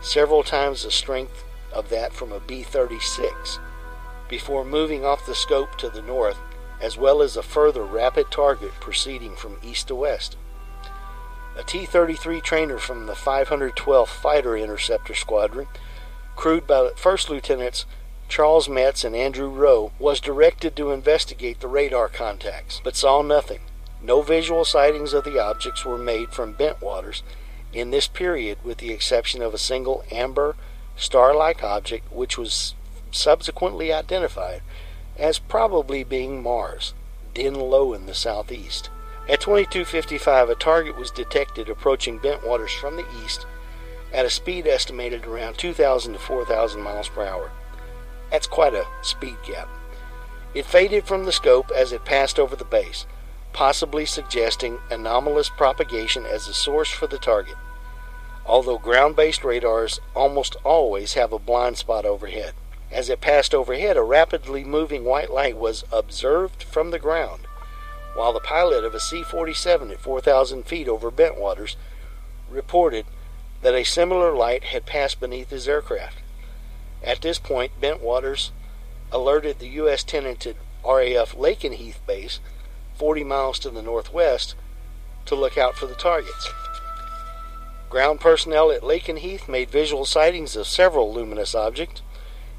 several 0.00 0.42
times 0.42 0.84
the 0.84 0.90
strength 0.90 1.44
of 1.70 1.90
that 1.90 2.14
from 2.14 2.32
a 2.32 2.40
B 2.40 2.62
36, 2.62 3.58
before 4.28 4.64
moving 4.64 5.04
off 5.04 5.26
the 5.26 5.34
scope 5.34 5.76
to 5.76 5.90
the 5.90 6.02
north, 6.02 6.38
as 6.80 6.96
well 6.96 7.22
as 7.22 7.36
a 7.36 7.42
further 7.42 7.84
rapid 7.84 8.30
target 8.30 8.72
proceeding 8.80 9.34
from 9.34 9.58
east 9.62 9.88
to 9.88 9.94
west. 9.94 10.36
A 11.56 11.62
T 11.62 11.86
33 11.86 12.40
trainer 12.40 12.78
from 12.78 13.06
the 13.06 13.14
512th 13.14 14.08
Fighter 14.08 14.56
Interceptor 14.56 15.14
Squadron, 15.14 15.66
crewed 16.36 16.66
by 16.66 16.90
First 16.96 17.28
Lieutenants 17.28 17.84
Charles 18.28 18.68
Metz 18.68 19.04
and 19.04 19.16
Andrew 19.16 19.48
Rowe, 19.48 19.92
was 19.98 20.20
directed 20.20 20.76
to 20.76 20.92
investigate 20.92 21.60
the 21.60 21.66
radar 21.66 22.08
contacts, 22.08 22.80
but 22.84 22.94
saw 22.94 23.22
nothing. 23.22 23.60
No 24.00 24.22
visual 24.22 24.64
sightings 24.64 25.12
of 25.12 25.24
the 25.24 25.42
objects 25.42 25.84
were 25.84 25.98
made 25.98 26.30
from 26.30 26.54
Bentwaters 26.54 27.22
in 27.72 27.90
this 27.90 28.06
period, 28.06 28.58
with 28.62 28.78
the 28.78 28.92
exception 28.92 29.42
of 29.42 29.52
a 29.52 29.58
single 29.58 30.04
amber, 30.10 30.56
star 30.96 31.34
like 31.34 31.62
object 31.62 32.10
which 32.12 32.38
was 32.38 32.74
subsequently 33.10 33.92
identified 33.92 34.62
as 35.18 35.38
probably 35.38 36.04
being 36.04 36.42
Mars, 36.42 36.94
dim 37.34 37.54
low 37.54 37.92
in 37.92 38.06
the 38.06 38.14
southeast. 38.14 38.90
At 39.28 39.40
2255, 39.40 40.48
a 40.48 40.54
target 40.54 40.96
was 40.96 41.10
detected 41.10 41.68
approaching 41.68 42.18
Bentwaters 42.18 42.78
from 42.78 42.96
the 42.96 43.06
east 43.24 43.46
at 44.12 44.24
a 44.24 44.30
speed 44.30 44.66
estimated 44.66 45.26
around 45.26 45.58
2,000 45.58 46.14
to 46.14 46.18
4,000 46.18 46.80
miles 46.80 47.08
per 47.08 47.24
hour. 47.24 47.50
That's 48.30 48.46
quite 48.46 48.74
a 48.74 48.86
speed 49.02 49.36
gap. 49.46 49.68
It 50.54 50.64
faded 50.64 51.04
from 51.04 51.24
the 51.24 51.32
scope 51.32 51.70
as 51.74 51.92
it 51.92 52.04
passed 52.04 52.38
over 52.38 52.56
the 52.56 52.64
base, 52.64 53.06
possibly 53.52 54.06
suggesting 54.06 54.78
anomalous 54.90 55.50
propagation 55.50 56.24
as 56.24 56.48
a 56.48 56.54
source 56.54 56.90
for 56.90 57.06
the 57.06 57.18
target. 57.18 57.56
Although 58.46 58.78
ground 58.78 59.14
based 59.14 59.44
radars 59.44 60.00
almost 60.14 60.56
always 60.64 61.14
have 61.14 61.32
a 61.32 61.38
blind 61.38 61.76
spot 61.76 62.06
overhead. 62.06 62.54
As 62.90 63.10
it 63.10 63.20
passed 63.20 63.54
overhead, 63.54 63.96
a 63.96 64.02
rapidly 64.02 64.64
moving 64.64 65.04
white 65.04 65.30
light 65.30 65.56
was 65.56 65.84
observed 65.92 66.62
from 66.62 66.90
the 66.90 66.98
ground, 66.98 67.42
while 68.14 68.32
the 68.32 68.40
pilot 68.40 68.82
of 68.82 68.94
a 68.94 69.00
C 69.00 69.22
47 69.22 69.90
at 69.90 70.00
4,000 70.00 70.64
feet 70.64 70.88
over 70.88 71.10
Bentwaters 71.10 71.76
reported 72.48 73.04
that 73.60 73.74
a 73.74 73.84
similar 73.84 74.34
light 74.34 74.64
had 74.64 74.86
passed 74.86 75.20
beneath 75.20 75.50
his 75.50 75.68
aircraft. 75.68 76.16
At 77.02 77.20
this 77.20 77.38
point, 77.38 77.80
Bentwaters 77.80 78.50
alerted 79.12 79.58
the 79.58 79.68
U.S. 79.68 80.02
tenanted 80.02 80.56
RAF 80.84 81.34
Lakenheath 81.34 82.04
base, 82.06 82.40
40 82.96 83.24
miles 83.24 83.58
to 83.60 83.70
the 83.70 83.82
northwest, 83.82 84.54
to 85.26 85.34
look 85.34 85.58
out 85.58 85.76
for 85.76 85.86
the 85.86 85.94
targets. 85.94 86.50
Ground 87.90 88.20
personnel 88.20 88.70
at 88.70 88.82
Lakenheath 88.82 89.48
made 89.48 89.70
visual 89.70 90.04
sightings 90.04 90.56
of 90.56 90.66
several 90.66 91.12
luminous 91.12 91.54
objects, 91.54 92.02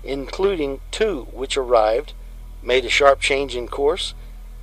including 0.04 0.82
two 0.92 1.28
which 1.32 1.58
arrived, 1.58 2.14
made 2.62 2.86
a 2.86 2.90
sharp 2.90 3.20
change 3.20 3.56
in 3.56 3.68
course, 3.68 4.14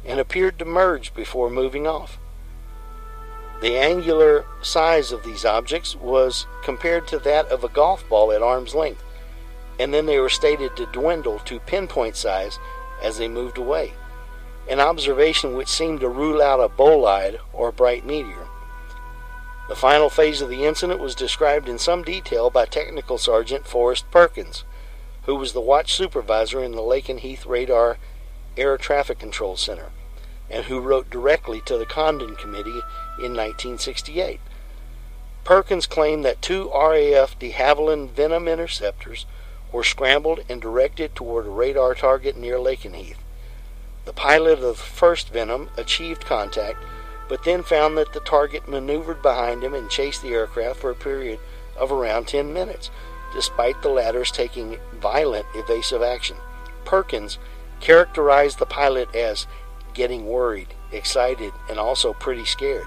and 0.04 0.20
appeared 0.20 0.58
to 0.58 0.64
merge 0.64 1.14
before 1.14 1.50
moving 1.50 1.86
off. 1.86 2.18
The 3.60 3.76
angular 3.76 4.44
size 4.62 5.12
of 5.12 5.24
these 5.24 5.44
objects 5.44 5.96
was 5.96 6.46
compared 6.62 7.06
to 7.08 7.18
that 7.20 7.46
of 7.46 7.64
a 7.64 7.68
golf 7.68 8.06
ball 8.08 8.30
at 8.32 8.42
arm's 8.42 8.74
length 8.74 9.02
and 9.78 9.92
then 9.92 10.06
they 10.06 10.18
were 10.18 10.28
stated 10.28 10.76
to 10.76 10.86
dwindle 10.86 11.38
to 11.40 11.60
pinpoint 11.60 12.16
size 12.16 12.58
as 13.02 13.18
they 13.18 13.28
moved 13.28 13.58
away, 13.58 13.92
an 14.68 14.80
observation 14.80 15.54
which 15.54 15.68
seemed 15.68 16.00
to 16.00 16.08
rule 16.08 16.40
out 16.40 16.60
a 16.60 16.68
bolide 16.68 17.38
or 17.52 17.70
bright 17.70 18.04
meteor. 18.04 18.48
The 19.68 19.76
final 19.76 20.08
phase 20.08 20.40
of 20.40 20.48
the 20.48 20.64
incident 20.64 21.00
was 21.00 21.14
described 21.14 21.68
in 21.68 21.78
some 21.78 22.02
detail 22.02 22.50
by 22.50 22.66
Technical 22.66 23.18
Sergeant 23.18 23.66
Forrest 23.66 24.10
Perkins, 24.10 24.64
who 25.26 25.34
was 25.34 25.52
the 25.52 25.60
watch 25.60 25.92
supervisor 25.92 26.62
in 26.62 26.72
the 26.72 26.82
Lakenheath 26.82 27.46
Radar 27.46 27.98
Air 28.56 28.78
Traffic 28.78 29.18
Control 29.18 29.56
Center, 29.56 29.90
and 30.48 30.64
who 30.64 30.80
wrote 30.80 31.10
directly 31.10 31.60
to 31.66 31.76
the 31.76 31.84
Condon 31.84 32.36
Committee 32.36 32.80
in 33.18 33.34
1968. 33.34 34.40
Perkins 35.44 35.86
claimed 35.86 36.24
that 36.24 36.42
two 36.42 36.70
RAF 36.70 37.38
de 37.38 37.52
Havilland 37.52 38.10
Venom 38.10 38.48
interceptors 38.48 39.26
were 39.72 39.84
scrambled 39.84 40.40
and 40.48 40.60
directed 40.60 41.14
toward 41.14 41.46
a 41.46 41.50
radar 41.50 41.94
target 41.94 42.36
near 42.36 42.58
Lakenheath. 42.58 43.18
The 44.04 44.12
pilot 44.12 44.54
of 44.54 44.60
the 44.60 44.74
first 44.74 45.30
Venom 45.30 45.70
achieved 45.76 46.24
contact, 46.24 46.78
but 47.28 47.44
then 47.44 47.64
found 47.64 47.98
that 47.98 48.12
the 48.12 48.20
target 48.20 48.68
maneuvered 48.68 49.22
behind 49.22 49.64
him 49.64 49.74
and 49.74 49.90
chased 49.90 50.22
the 50.22 50.32
aircraft 50.32 50.78
for 50.78 50.90
a 50.90 50.94
period 50.94 51.40
of 51.76 51.90
around 51.90 52.28
10 52.28 52.52
minutes, 52.52 52.90
despite 53.36 53.82
the 53.82 53.90
latter's 53.90 54.30
taking 54.30 54.78
violent 54.94 55.44
evasive 55.54 56.00
action. 56.00 56.38
Perkins 56.86 57.38
characterized 57.80 58.58
the 58.58 58.64
pilot 58.64 59.14
as 59.14 59.46
getting 59.92 60.24
worried, 60.24 60.68
excited, 60.90 61.52
and 61.68 61.78
also 61.78 62.14
pretty 62.14 62.46
scared. 62.46 62.86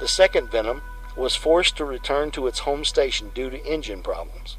The 0.00 0.06
second 0.06 0.50
Venom 0.50 0.82
was 1.16 1.34
forced 1.34 1.78
to 1.78 1.86
return 1.86 2.30
to 2.32 2.46
its 2.46 2.58
home 2.58 2.84
station 2.84 3.30
due 3.34 3.48
to 3.48 3.64
engine 3.64 4.02
problems. 4.02 4.58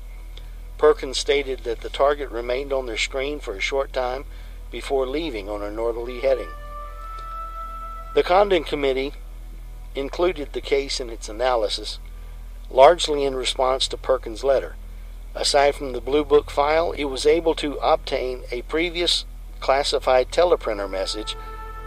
Perkins 0.80 1.20
stated 1.20 1.60
that 1.66 1.82
the 1.82 1.90
target 1.90 2.32
remained 2.32 2.74
on 2.74 2.88
their 2.88 2.98
screen 2.98 3.40
for 3.40 3.56
a 3.56 3.62
short 3.62 3.94
time 3.94 4.26
before 4.72 5.06
leaving 5.06 5.48
on 5.48 5.62
a 5.62 5.70
northerly 5.70 6.22
heading. 6.22 6.50
The 8.16 8.24
Condon 8.24 8.64
Committee 8.64 9.14
included 9.94 10.54
the 10.54 10.62
case 10.62 11.00
in 11.00 11.12
its 11.12 11.30
analysis, 11.30 12.00
largely 12.72 13.24
in 13.24 13.36
response 13.36 13.88
to 13.90 13.98
Perkins' 13.98 14.44
letter. 14.44 14.76
Aside 15.36 15.76
from 15.76 15.92
the 15.92 16.02
Blue 16.02 16.24
Book 16.24 16.50
file, 16.50 16.94
it 16.94 17.06
was 17.06 17.26
able 17.26 17.56
to 17.56 17.76
obtain 17.76 18.44
a 18.52 18.62
previous 18.64 19.26
classified 19.60 20.32
teleprinter 20.32 20.90
message 20.90 21.36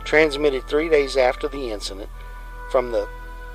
transmitted 0.05 0.67
three 0.67 0.89
days 0.89 1.17
after 1.17 1.49
the 1.49 1.71
incident 1.71 2.11
from 2.71 2.93
the 2.93 3.09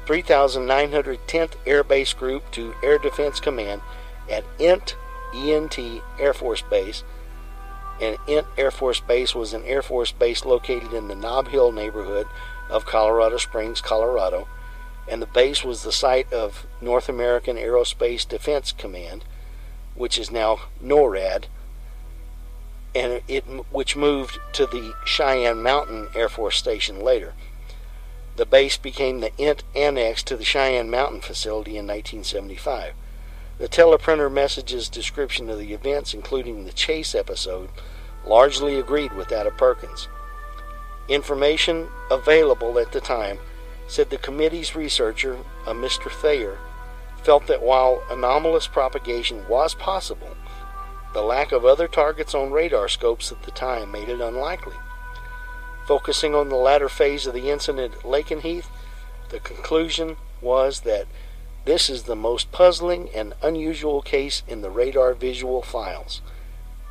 3910th 0.06 1.54
Air 1.66 1.84
Base 1.84 2.14
Group 2.14 2.52
to 2.52 2.74
Air 2.84 2.98
Defense 2.98 3.40
Command 3.40 3.82
at 4.30 4.44
Ent 4.60 4.96
ENT 5.34 5.80
Air 6.20 6.34
Force 6.34 6.62
Base. 6.62 7.04
And 8.02 8.18
Ent 8.28 8.48
Air 8.58 8.72
Force 8.72 9.00
Base 9.00 9.34
was 9.34 9.54
an 9.54 9.64
Air 9.66 9.82
Force 9.82 10.12
base 10.12 10.46
located 10.46 10.94
in 10.94 11.08
the 11.08 11.16
Knob 11.16 11.50
Hill 11.50 11.72
neighborhood 11.72 12.28
of 12.70 12.86
Colorado 12.86 13.38
Springs, 13.38 13.82
Colorado. 13.82 14.48
And 15.08 15.22
the 15.22 15.28
base 15.28 15.64
was 15.64 15.84
the 15.84 15.92
site 15.92 16.32
of 16.34 16.66
North 16.82 17.10
American 17.10 17.58
Aerospace 17.58 18.28
Defense 18.28 18.72
Command, 18.72 19.24
which 19.96 20.18
is 20.18 20.32
now 20.32 20.60
NORAD, 20.82 21.46
and 22.96 23.22
it 23.28 23.44
which 23.72 23.96
moved 23.96 24.40
to 24.54 24.66
the 24.66 24.94
Cheyenne 25.06 25.62
Mountain 25.62 26.10
Air 26.16 26.30
Force 26.30 26.58
Station 26.58 27.00
later. 27.00 27.34
The 28.36 28.46
base 28.46 28.78
became 28.78 29.20
the 29.20 29.36
INT 29.38 29.64
Annex 29.76 30.24
to 30.24 30.36
the 30.36 30.44
Cheyenne 30.44 30.90
Mountain 30.90 31.22
facility 31.22 31.72
in 31.72 31.86
1975. 31.86 32.94
The 33.60 33.68
teleprinter 33.68 34.32
message's 34.32 34.90
description 34.90 35.50
of 35.50 35.60
the 35.60 35.74
events, 35.74 36.14
including 36.14 36.66
the 36.66 36.74
chase 36.74 37.14
episode, 37.14 37.70
largely 38.26 38.80
agreed 38.80 39.14
with 39.14 39.30
that 39.30 39.46
of 39.46 39.56
Perkins. 39.58 40.08
Information 41.08 41.90
available 42.10 42.80
at 42.80 42.92
the 42.92 43.02
time 43.02 43.40
said 43.88 44.10
the 44.10 44.18
committee's 44.18 44.76
researcher, 44.76 45.38
uh, 45.68 45.72
a 45.72 45.74
Mr. 45.74 46.10
Thayer, 46.10 46.58
felt 47.24 47.48
that 47.48 47.64
while 47.64 48.04
anomalous 48.10 48.68
propagation 48.68 49.48
was 49.48 49.74
possible, 49.74 50.36
the 51.14 51.22
lack 51.22 51.52
of 51.52 51.66
other 51.66 51.88
targets 51.88 52.34
on 52.34 52.52
radar 52.52 52.88
scopes 52.88 53.32
at 53.32 53.44
the 53.44 53.52
time 53.52 53.92
made 53.92 54.10
it 54.10 54.20
unlikely. 54.20 54.76
Focusing 55.88 56.34
on 56.34 56.50
the 56.50 56.56
latter 56.56 56.90
phase 56.90 57.28
of 57.28 57.34
the 57.34 57.50
incident 57.50 57.94
at 57.96 58.02
Lakenheath, 58.02 58.68
the 59.30 59.40
conclusion 59.40 60.18
was 60.42 60.82
that 60.82 61.08
this 61.66 61.90
is 61.90 62.04
the 62.04 62.16
most 62.16 62.52
puzzling 62.52 63.10
and 63.16 63.34
unusual 63.42 64.02
case 64.02 64.44
in 64.48 64.62
the 64.62 64.70
radar 64.70 65.14
visual 65.14 65.62
files. 65.62 66.22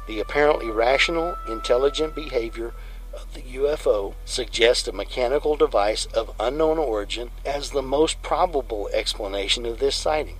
The 0.07 0.21
apparently 0.21 0.71
rational, 0.71 1.37
intelligent 1.49 2.15
behavior 2.15 2.73
of 3.13 3.35
the 3.35 3.43
UFO 3.43 4.15
suggests 4.25 4.89
a 4.89 4.93
mechanical 4.93 5.57
device 5.57 6.07
of 6.07 6.35
unknown 6.41 6.79
origin 6.79 7.31
as 7.45 7.71
the 7.71 7.83
most 7.83 8.23
probable 8.23 8.89
explanation 8.93 9.67
of 9.67 9.79
this 9.79 9.97
sighting. 9.97 10.37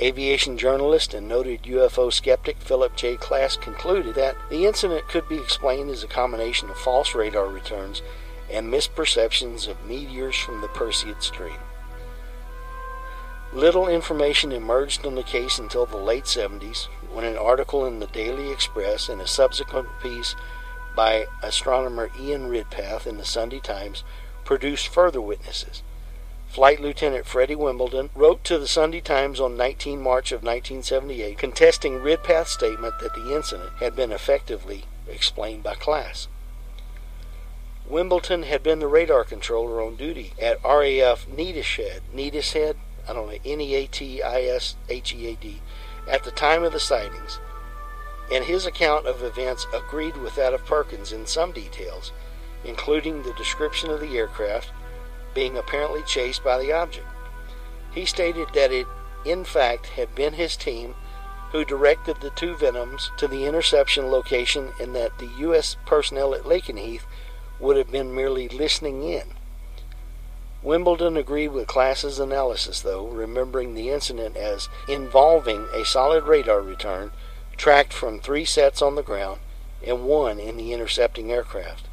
Aviation 0.00 0.56
journalist 0.56 1.12
and 1.12 1.28
noted 1.28 1.64
UFO 1.64 2.12
skeptic 2.12 2.56
Philip 2.58 2.96
J. 2.96 3.16
Klass 3.16 3.60
concluded 3.60 4.14
that 4.14 4.36
the 4.48 4.64
incident 4.64 5.06
could 5.08 5.28
be 5.28 5.36
explained 5.36 5.90
as 5.90 6.02
a 6.02 6.08
combination 6.08 6.70
of 6.70 6.78
false 6.78 7.14
radar 7.14 7.46
returns 7.46 8.00
and 8.50 8.72
misperceptions 8.72 9.68
of 9.68 9.84
meteors 9.84 10.36
from 10.36 10.60
the 10.60 10.68
Perseid 10.68 11.22
Stream. 11.22 11.58
Little 13.52 13.86
information 13.86 14.50
emerged 14.50 15.04
on 15.04 15.14
the 15.14 15.22
case 15.22 15.58
until 15.58 15.84
the 15.84 15.98
late 15.98 16.24
70s, 16.24 16.86
when 17.12 17.26
an 17.26 17.36
article 17.36 17.84
in 17.84 18.00
the 18.00 18.06
Daily 18.06 18.50
Express 18.50 19.10
and 19.10 19.20
a 19.20 19.26
subsequent 19.26 19.88
piece 20.02 20.34
by 20.94 21.26
astronomer 21.42 22.10
Ian 22.20 22.48
Ridpath 22.50 23.06
in 23.06 23.18
the 23.18 23.24
Sunday 23.24 23.60
Times 23.60 24.04
produced 24.44 24.88
further 24.88 25.20
witnesses. 25.20 25.82
Flight 26.48 26.80
Lieutenant 26.80 27.24
Freddie 27.24 27.54
Wimbledon 27.54 28.10
wrote 28.14 28.44
to 28.44 28.58
the 28.58 28.68
Sunday 28.68 29.00
Times 29.00 29.40
on 29.40 29.56
19 29.56 30.02
March 30.02 30.32
of 30.32 30.42
1978 30.42 31.38
contesting 31.38 32.00
Ridpath's 32.00 32.50
statement 32.50 32.98
that 33.00 33.14
the 33.14 33.34
incident 33.34 33.72
had 33.80 33.96
been 33.96 34.12
effectively 34.12 34.84
explained 35.08 35.62
by 35.62 35.74
Klass. 35.74 36.26
Wimbledon 37.86 38.42
had 38.42 38.62
been 38.62 38.80
the 38.80 38.86
radar 38.86 39.24
controller 39.24 39.82
on 39.82 39.96
duty 39.96 40.34
at 40.40 40.62
RAF 40.62 41.26
Neatishead, 41.26 42.00
Neatishead, 42.14 42.76
I 43.08 43.12
don't 43.12 43.28
know, 43.28 43.38
N-E-A-T-I-S-H-E-A-D, 43.44 44.02
at 46.08 46.24
the 46.24 46.30
time 46.30 46.64
of 46.64 46.72
the 46.72 46.80
sightings, 46.80 47.38
and 48.32 48.44
his 48.44 48.64
account 48.64 49.06
of 49.06 49.22
events 49.22 49.66
agreed 49.74 50.16
with 50.16 50.34
that 50.36 50.54
of 50.54 50.64
Perkins 50.64 51.12
in 51.12 51.26
some 51.26 51.52
details, 51.52 52.12
including 52.64 53.22
the 53.22 53.34
description 53.34 53.90
of 53.90 54.00
the 54.00 54.16
aircraft 54.16 54.72
being 55.34 55.58
apparently 55.58 56.02
chased 56.02 56.42
by 56.42 56.58
the 56.58 56.72
object. 56.72 57.06
He 57.92 58.06
stated 58.06 58.48
that 58.54 58.72
it, 58.72 58.86
in 59.26 59.44
fact, 59.44 59.86
had 59.86 60.14
been 60.14 60.32
his 60.32 60.56
team 60.56 60.94
who 61.50 61.64
directed 61.64 62.20
the 62.20 62.30
two 62.30 62.56
Venoms 62.56 63.10
to 63.18 63.28
the 63.28 63.44
interception 63.44 64.10
location 64.10 64.72
and 64.80 64.94
that 64.94 65.18
the 65.18 65.28
U.S. 65.40 65.76
personnel 65.84 66.34
at 66.34 66.44
Lakenheath 66.46 67.04
would 67.60 67.76
have 67.76 67.90
been 67.90 68.14
merely 68.14 68.48
listening 68.48 69.02
in. 69.02 69.34
Wimbledon 70.62 71.18
agreed 71.18 71.48
with 71.48 71.66
Klass's 71.66 72.18
analysis, 72.18 72.80
though, 72.80 73.06
remembering 73.08 73.74
the 73.74 73.90
incident 73.90 74.36
as 74.36 74.70
involving 74.88 75.66
a 75.74 75.84
solid 75.84 76.24
radar 76.24 76.62
return 76.62 77.10
tracked 77.56 77.92
from 77.92 78.18
three 78.18 78.44
sets 78.44 78.82
on 78.82 78.94
the 78.94 79.02
ground 79.02 79.40
and 79.84 80.04
one 80.04 80.38
in 80.38 80.56
the 80.56 80.72
intercepting 80.72 81.30
aircraft. 81.30 81.88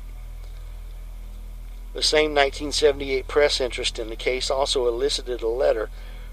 The 1.94 2.04
same 2.04 2.32
1978 2.36 3.28
press 3.28 3.60
interest 3.60 3.98
in 3.98 4.10
the 4.10 4.16
case 4.16 4.52
also 4.52 4.88
elicited 4.88 5.42
a 5.42 5.48
letter 5.48 5.90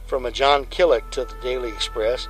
from 0.07 0.27
a 0.27 0.31
John 0.31 0.67
Killick 0.67 1.11
to 1.11 1.25
the 1.25 1.35
Daily 1.43 1.71
Express, 1.71 2.29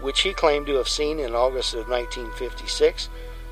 which 0.00 0.20
he 0.20 0.32
claimed 0.32 0.66
to 0.68 0.76
have 0.76 0.88
seen 0.88 1.18
in 1.18 1.34
August 1.34 1.74
of 1.74 1.88
1956 1.88 3.08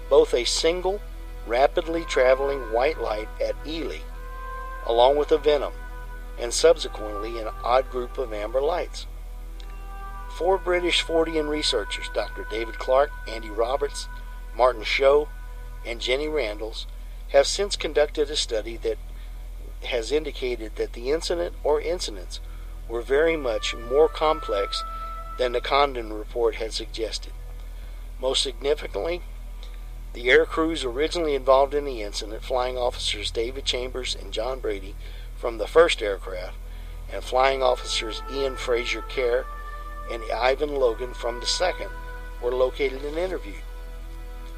both 0.09 0.33
a 0.33 0.45
single, 0.45 1.01
rapidly 1.47 2.05
traveling 2.05 2.73
white 2.73 3.01
light 3.01 3.29
at 3.41 3.57
Ely, 3.67 3.99
along 4.87 5.17
with 5.17 5.33
a 5.33 5.39
venom, 5.39 5.73
and 6.39 6.55
subsequently 6.55 7.39
an 7.39 7.49
odd 7.65 7.91
group 7.91 8.19
of 8.19 8.33
amber 8.33 8.61
lights. 8.61 9.07
Four 10.37 10.59
British 10.59 11.03
Fortean 11.03 11.49
researchers, 11.49 12.11
Dr. 12.13 12.47
David 12.51 12.79
Clarke, 12.79 13.11
Andy 13.27 13.49
Roberts, 13.49 14.07
Martin 14.55 14.83
Show, 14.83 15.29
and 15.87 15.99
Jenny 15.99 16.27
Randles, 16.27 16.85
have 17.29 17.47
since 17.47 17.75
conducted 17.75 18.31
a 18.31 18.37
study 18.37 18.77
that 18.77 18.99
has 19.85 20.13
indicated 20.13 20.77
that 20.77 20.93
the 20.93 21.11
incident 21.11 21.55
or 21.65 21.81
incidents 21.81 22.41
were 22.87 23.01
very 23.01 23.35
much 23.35 23.75
more 23.75 24.11
complex 24.11 24.85
than 25.39 25.53
the 25.53 25.61
Condon 25.63 26.13
report 26.13 26.57
had 26.57 26.75
suggested. 26.75 27.33
Most 28.21 28.43
significantly, 28.43 29.23
the 30.13 30.29
air 30.29 30.45
crews 30.45 30.85
originally 30.85 31.35
involved 31.35 31.73
in 31.73 31.87
the 31.87 32.03
incident, 32.03 32.45
flying 32.45 32.77
officers 32.77 33.31
David 33.31 33.65
Chambers 33.65 34.15
and 34.15 34.35
John 34.35 34.61
Brady 34.61 34.97
from 35.35 35.57
the 35.57 35.67
first 35.67 36.03
aircraft, 36.03 36.59
and 37.11 37.25
flying 37.25 37.63
officers 37.63 38.21
Ian 38.31 38.57
Fraser 38.57 39.01
Kerr 39.01 39.47
and 40.11 40.23
Ivan 40.33 40.75
Logan 40.75 41.15
from 41.15 41.41
the 41.41 41.47
second, 41.47 41.91
were 42.43 42.53
located 42.53 43.05
and 43.05 43.17
interviewed. 43.17 43.63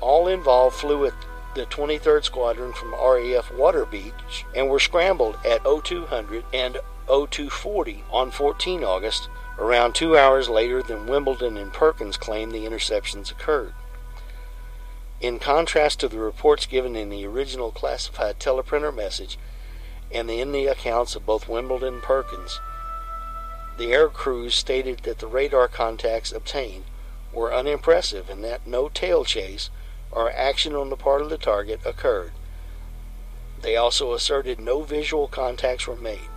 All 0.00 0.28
involved 0.28 0.76
flew 0.76 0.98
with 0.98 1.14
the 1.54 1.66
23rd 1.66 2.24
Squadron 2.24 2.72
from 2.72 2.92
RAF 2.92 3.50
Waterbeach 3.50 4.44
and 4.54 4.68
were 4.68 4.78
scrambled 4.78 5.36
at 5.44 5.64
0200 5.64 6.44
and 6.52 6.78
0240 7.06 8.04
on 8.10 8.30
14 8.30 8.84
August, 8.84 9.28
around 9.58 9.94
two 9.94 10.16
hours 10.16 10.48
later 10.48 10.82
than 10.82 11.06
Wimbledon 11.06 11.56
and 11.56 11.72
Perkins 11.72 12.16
claimed 12.16 12.52
the 12.52 12.64
interceptions 12.64 13.30
occurred. 13.30 13.74
In 15.20 15.40
contrast 15.40 15.98
to 16.00 16.08
the 16.08 16.18
reports 16.18 16.64
given 16.66 16.94
in 16.94 17.08
the 17.08 17.26
original 17.26 17.72
classified 17.72 18.38
teleprinter 18.38 18.94
message 18.94 19.36
and 20.12 20.30
in 20.30 20.52
the 20.52 20.66
accounts 20.66 21.16
of 21.16 21.26
both 21.26 21.48
Wimbledon 21.48 21.94
and 21.94 22.02
Perkins, 22.02 22.60
the 23.78 23.92
air 23.92 24.08
crews 24.08 24.54
stated 24.54 24.98
that 25.04 25.20
the 25.20 25.26
radar 25.26 25.68
contacts 25.68 26.32
obtained 26.32 26.84
were 27.32 27.54
unimpressive 27.54 28.28
and 28.28 28.42
that 28.42 28.66
no 28.66 28.88
tail 28.88 29.24
chase 29.24 29.70
or 30.10 30.30
action 30.32 30.74
on 30.74 30.90
the 30.90 30.96
part 30.96 31.22
of 31.22 31.30
the 31.30 31.38
target 31.38 31.80
occurred. 31.86 32.32
They 33.62 33.76
also 33.76 34.12
asserted 34.12 34.58
no 34.58 34.82
visual 34.82 35.28
contacts 35.28 35.86
were 35.86 35.96
made. 35.96 36.28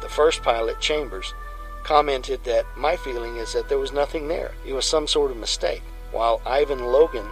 The 0.00 0.08
first 0.08 0.42
pilot, 0.42 0.80
Chambers, 0.80 1.34
commented 1.82 2.44
that 2.44 2.66
my 2.76 2.96
feeling 2.96 3.36
is 3.36 3.52
that 3.52 3.68
there 3.68 3.78
was 3.78 3.92
nothing 3.92 4.28
there. 4.28 4.52
It 4.64 4.72
was 4.72 4.84
some 4.86 5.06
sort 5.06 5.30
of 5.30 5.36
mistake. 5.36 5.82
While 6.12 6.40
Ivan 6.46 6.84
Logan, 6.92 7.26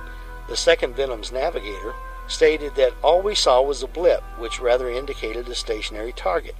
the 0.48 0.56
second 0.56 0.96
Venom's 0.96 1.30
navigator, 1.30 1.94
stated 2.26 2.74
that 2.74 2.94
all 3.02 3.22
we 3.22 3.34
saw 3.34 3.62
was 3.62 3.82
a 3.82 3.86
blip, 3.86 4.22
which 4.38 4.60
rather 4.60 4.90
indicated 4.90 5.48
a 5.48 5.54
stationary 5.54 6.12
target. 6.12 6.56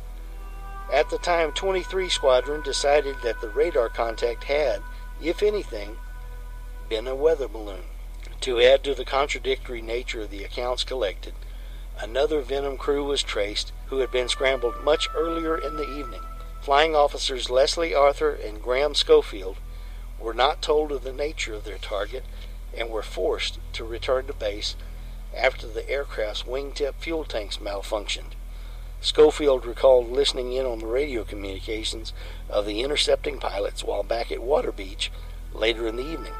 At 0.92 1.10
the 1.10 1.18
time, 1.18 1.52
23 1.52 2.08
Squadron 2.08 2.62
decided 2.62 3.16
that 3.22 3.40
the 3.40 3.48
radar 3.48 3.88
contact 3.88 4.44
had, 4.44 4.82
if 5.20 5.42
anything, 5.42 5.96
been 6.88 7.08
a 7.08 7.14
weather 7.14 7.48
balloon. 7.48 7.84
To 8.42 8.60
add 8.60 8.84
to 8.84 8.94
the 8.94 9.04
contradictory 9.04 9.82
nature 9.82 10.22
of 10.22 10.30
the 10.30 10.44
accounts 10.44 10.84
collected, 10.84 11.34
another 11.98 12.40
Venom 12.40 12.76
crew 12.76 13.04
was 13.04 13.22
traced 13.22 13.72
who 13.86 13.98
had 13.98 14.12
been 14.12 14.28
scrambled 14.28 14.84
much 14.84 15.08
earlier 15.14 15.58
in 15.58 15.76
the 15.76 15.90
evening. 15.98 16.22
Flying 16.60 16.94
officers 16.94 17.50
Leslie 17.50 17.94
Arthur 17.94 18.32
and 18.32 18.62
Graham 18.62 18.94
Schofield 18.94 19.56
were 20.20 20.34
not 20.34 20.62
told 20.62 20.92
of 20.92 21.02
the 21.02 21.12
nature 21.12 21.54
of 21.54 21.64
their 21.64 21.78
target 21.78 22.24
and 22.76 22.90
were 22.90 23.02
forced 23.02 23.58
to 23.72 23.84
return 23.84 24.26
to 24.26 24.32
base 24.32 24.76
after 25.34 25.66
the 25.66 25.88
aircraft's 25.88 26.44
wingtip 26.44 26.94
fuel 27.00 27.24
tanks 27.24 27.58
malfunctioned. 27.58 28.32
Schofield 29.00 29.66
recalled 29.66 30.10
listening 30.10 30.52
in 30.52 30.66
on 30.66 30.78
the 30.78 30.86
radio 30.86 31.22
communications 31.22 32.12
of 32.48 32.66
the 32.66 32.82
intercepting 32.82 33.38
pilots 33.38 33.84
while 33.84 34.02
back 34.02 34.32
at 34.32 34.40
Waterbeach 34.40 35.10
later 35.52 35.86
in 35.86 35.96
the 35.96 36.06
evening. 36.06 36.32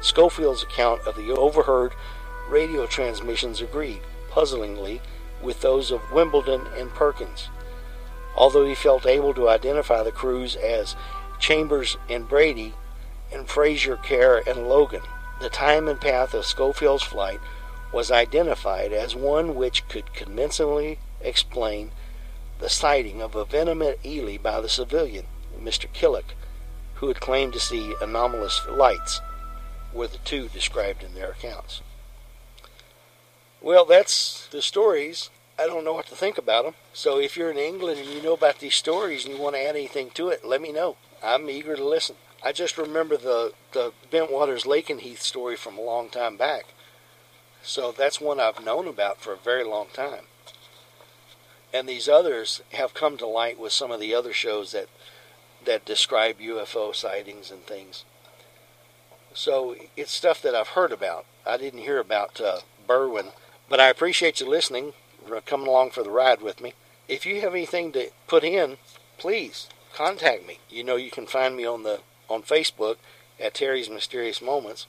Schofield's 0.00 0.62
account 0.62 1.02
of 1.06 1.16
the 1.16 1.30
overheard 1.32 1.92
radio 2.48 2.86
transmissions 2.86 3.60
agreed, 3.60 4.00
puzzlingly, 4.30 5.00
with 5.42 5.60
those 5.60 5.90
of 5.90 6.12
Wimbledon 6.12 6.66
and 6.76 6.90
Perkins. 6.90 7.48
Although 8.36 8.66
he 8.66 8.74
felt 8.74 9.06
able 9.06 9.34
to 9.34 9.48
identify 9.48 10.02
the 10.02 10.12
crews 10.12 10.56
as 10.56 10.96
Chambers 11.38 11.96
and 12.08 12.28
Brady 12.28 12.74
and 13.32 13.48
Fraser, 13.48 13.96
Kerr, 13.96 14.42
and 14.46 14.68
Logan, 14.68 15.02
the 15.40 15.48
time 15.48 15.88
and 15.88 16.00
path 16.00 16.34
of 16.34 16.44
Schofield's 16.44 17.02
flight 17.02 17.40
was 17.92 18.10
identified 18.10 18.92
as 18.92 19.14
one 19.14 19.54
which 19.54 19.86
could 19.88 20.12
convincingly 20.14 20.98
explain 21.24 21.90
the 22.58 22.68
sighting 22.68 23.20
of 23.20 23.34
a 23.34 23.44
venom 23.44 23.82
at 23.82 24.04
Ely 24.04 24.36
by 24.36 24.60
the 24.60 24.68
civilian, 24.68 25.26
Mr. 25.60 25.86
Killick, 25.92 26.34
who 26.94 27.08
had 27.08 27.20
claimed 27.20 27.52
to 27.54 27.60
see 27.60 27.94
anomalous 28.00 28.62
lights 28.68 29.20
were 29.92 30.06
the 30.06 30.18
two 30.18 30.48
described 30.48 31.02
in 31.02 31.14
their 31.14 31.30
accounts. 31.30 31.80
Well, 33.60 33.84
that's 33.84 34.46
the 34.48 34.62
stories. 34.62 35.30
I 35.58 35.66
don't 35.66 35.84
know 35.84 35.94
what 35.94 36.06
to 36.06 36.16
think 36.16 36.36
about 36.36 36.64
them. 36.64 36.74
So 36.92 37.18
if 37.18 37.36
you're 37.36 37.50
in 37.50 37.58
England 37.58 38.00
and 38.00 38.08
you 38.08 38.22
know 38.22 38.34
about 38.34 38.58
these 38.58 38.74
stories 38.74 39.24
and 39.24 39.34
you 39.34 39.40
want 39.40 39.56
to 39.56 39.62
add 39.62 39.76
anything 39.76 40.10
to 40.10 40.28
it, 40.28 40.44
let 40.44 40.60
me 40.60 40.72
know. 40.72 40.96
I'm 41.22 41.48
eager 41.48 41.76
to 41.76 41.84
listen. 41.84 42.16
I 42.42 42.52
just 42.52 42.76
remember 42.76 43.16
the 43.16 43.54
the 43.72 43.92
Bentwaters 44.10 44.66
Lakenheath 44.66 45.22
story 45.22 45.56
from 45.56 45.78
a 45.78 45.82
long 45.82 46.10
time 46.10 46.36
back. 46.36 46.66
So 47.62 47.92
that's 47.92 48.20
one 48.20 48.38
I've 48.38 48.62
known 48.62 48.86
about 48.86 49.20
for 49.20 49.32
a 49.32 49.38
very 49.38 49.64
long 49.64 49.86
time. 49.94 50.24
And 51.74 51.88
these 51.88 52.08
others 52.08 52.62
have 52.72 52.94
come 52.94 53.16
to 53.16 53.26
light 53.26 53.58
with 53.58 53.72
some 53.72 53.90
of 53.90 53.98
the 53.98 54.14
other 54.14 54.32
shows 54.32 54.70
that 54.70 54.88
that 55.64 55.84
describe 55.84 56.38
UFO 56.38 56.94
sightings 56.94 57.50
and 57.50 57.62
things. 57.64 58.04
So 59.32 59.74
it's 59.96 60.12
stuff 60.12 60.40
that 60.42 60.54
I've 60.54 60.68
heard 60.68 60.92
about. 60.92 61.26
I 61.44 61.56
didn't 61.56 61.80
hear 61.80 61.98
about 61.98 62.40
uh, 62.40 62.60
Berwyn, 62.86 63.32
but 63.68 63.80
I 63.80 63.88
appreciate 63.88 64.40
you 64.40 64.48
listening, 64.48 64.92
coming 65.46 65.66
along 65.66 65.90
for 65.90 66.04
the 66.04 66.10
ride 66.10 66.42
with 66.42 66.60
me. 66.60 66.74
If 67.08 67.26
you 67.26 67.40
have 67.40 67.54
anything 67.54 67.90
to 67.92 68.10
put 68.28 68.44
in, 68.44 68.76
please 69.18 69.68
contact 69.92 70.46
me. 70.46 70.60
You 70.70 70.84
know 70.84 70.96
you 70.96 71.10
can 71.10 71.26
find 71.26 71.56
me 71.56 71.66
on 71.66 71.82
the 71.82 72.00
on 72.28 72.42
Facebook 72.42 72.96
at 73.40 73.54
Terry's 73.54 73.90
Mysterious 73.90 74.40
Moments, 74.40 74.86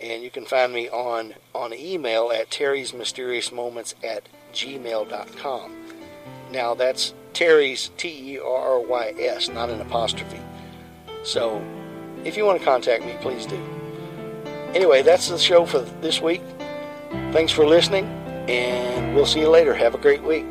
and 0.00 0.22
you 0.22 0.30
can 0.30 0.46
find 0.46 0.72
me 0.72 0.88
on 0.88 1.34
on 1.54 1.72
email 1.72 2.32
at 2.32 2.50
Terry's 2.50 2.92
Mysterious 2.92 3.52
Moments 3.52 3.94
at 4.02 4.28
gmail.com. 4.52 5.93
Now 6.50 6.74
that's 6.74 7.14
Terry's 7.32 7.90
T 7.96 8.34
E 8.34 8.38
R 8.38 8.46
R 8.46 8.80
Y 8.80 9.14
S, 9.18 9.48
not 9.48 9.70
an 9.70 9.80
apostrophe. 9.80 10.40
So 11.24 11.62
if 12.24 12.36
you 12.36 12.44
want 12.44 12.58
to 12.58 12.64
contact 12.64 13.04
me, 13.04 13.16
please 13.20 13.46
do. 13.46 13.60
Anyway, 14.74 15.02
that's 15.02 15.28
the 15.28 15.38
show 15.38 15.64
for 15.66 15.80
this 16.00 16.20
week. 16.20 16.42
Thanks 17.32 17.52
for 17.52 17.66
listening, 17.66 18.06
and 18.48 19.14
we'll 19.14 19.26
see 19.26 19.40
you 19.40 19.48
later. 19.48 19.74
Have 19.74 19.94
a 19.94 19.98
great 19.98 20.22
week. 20.22 20.46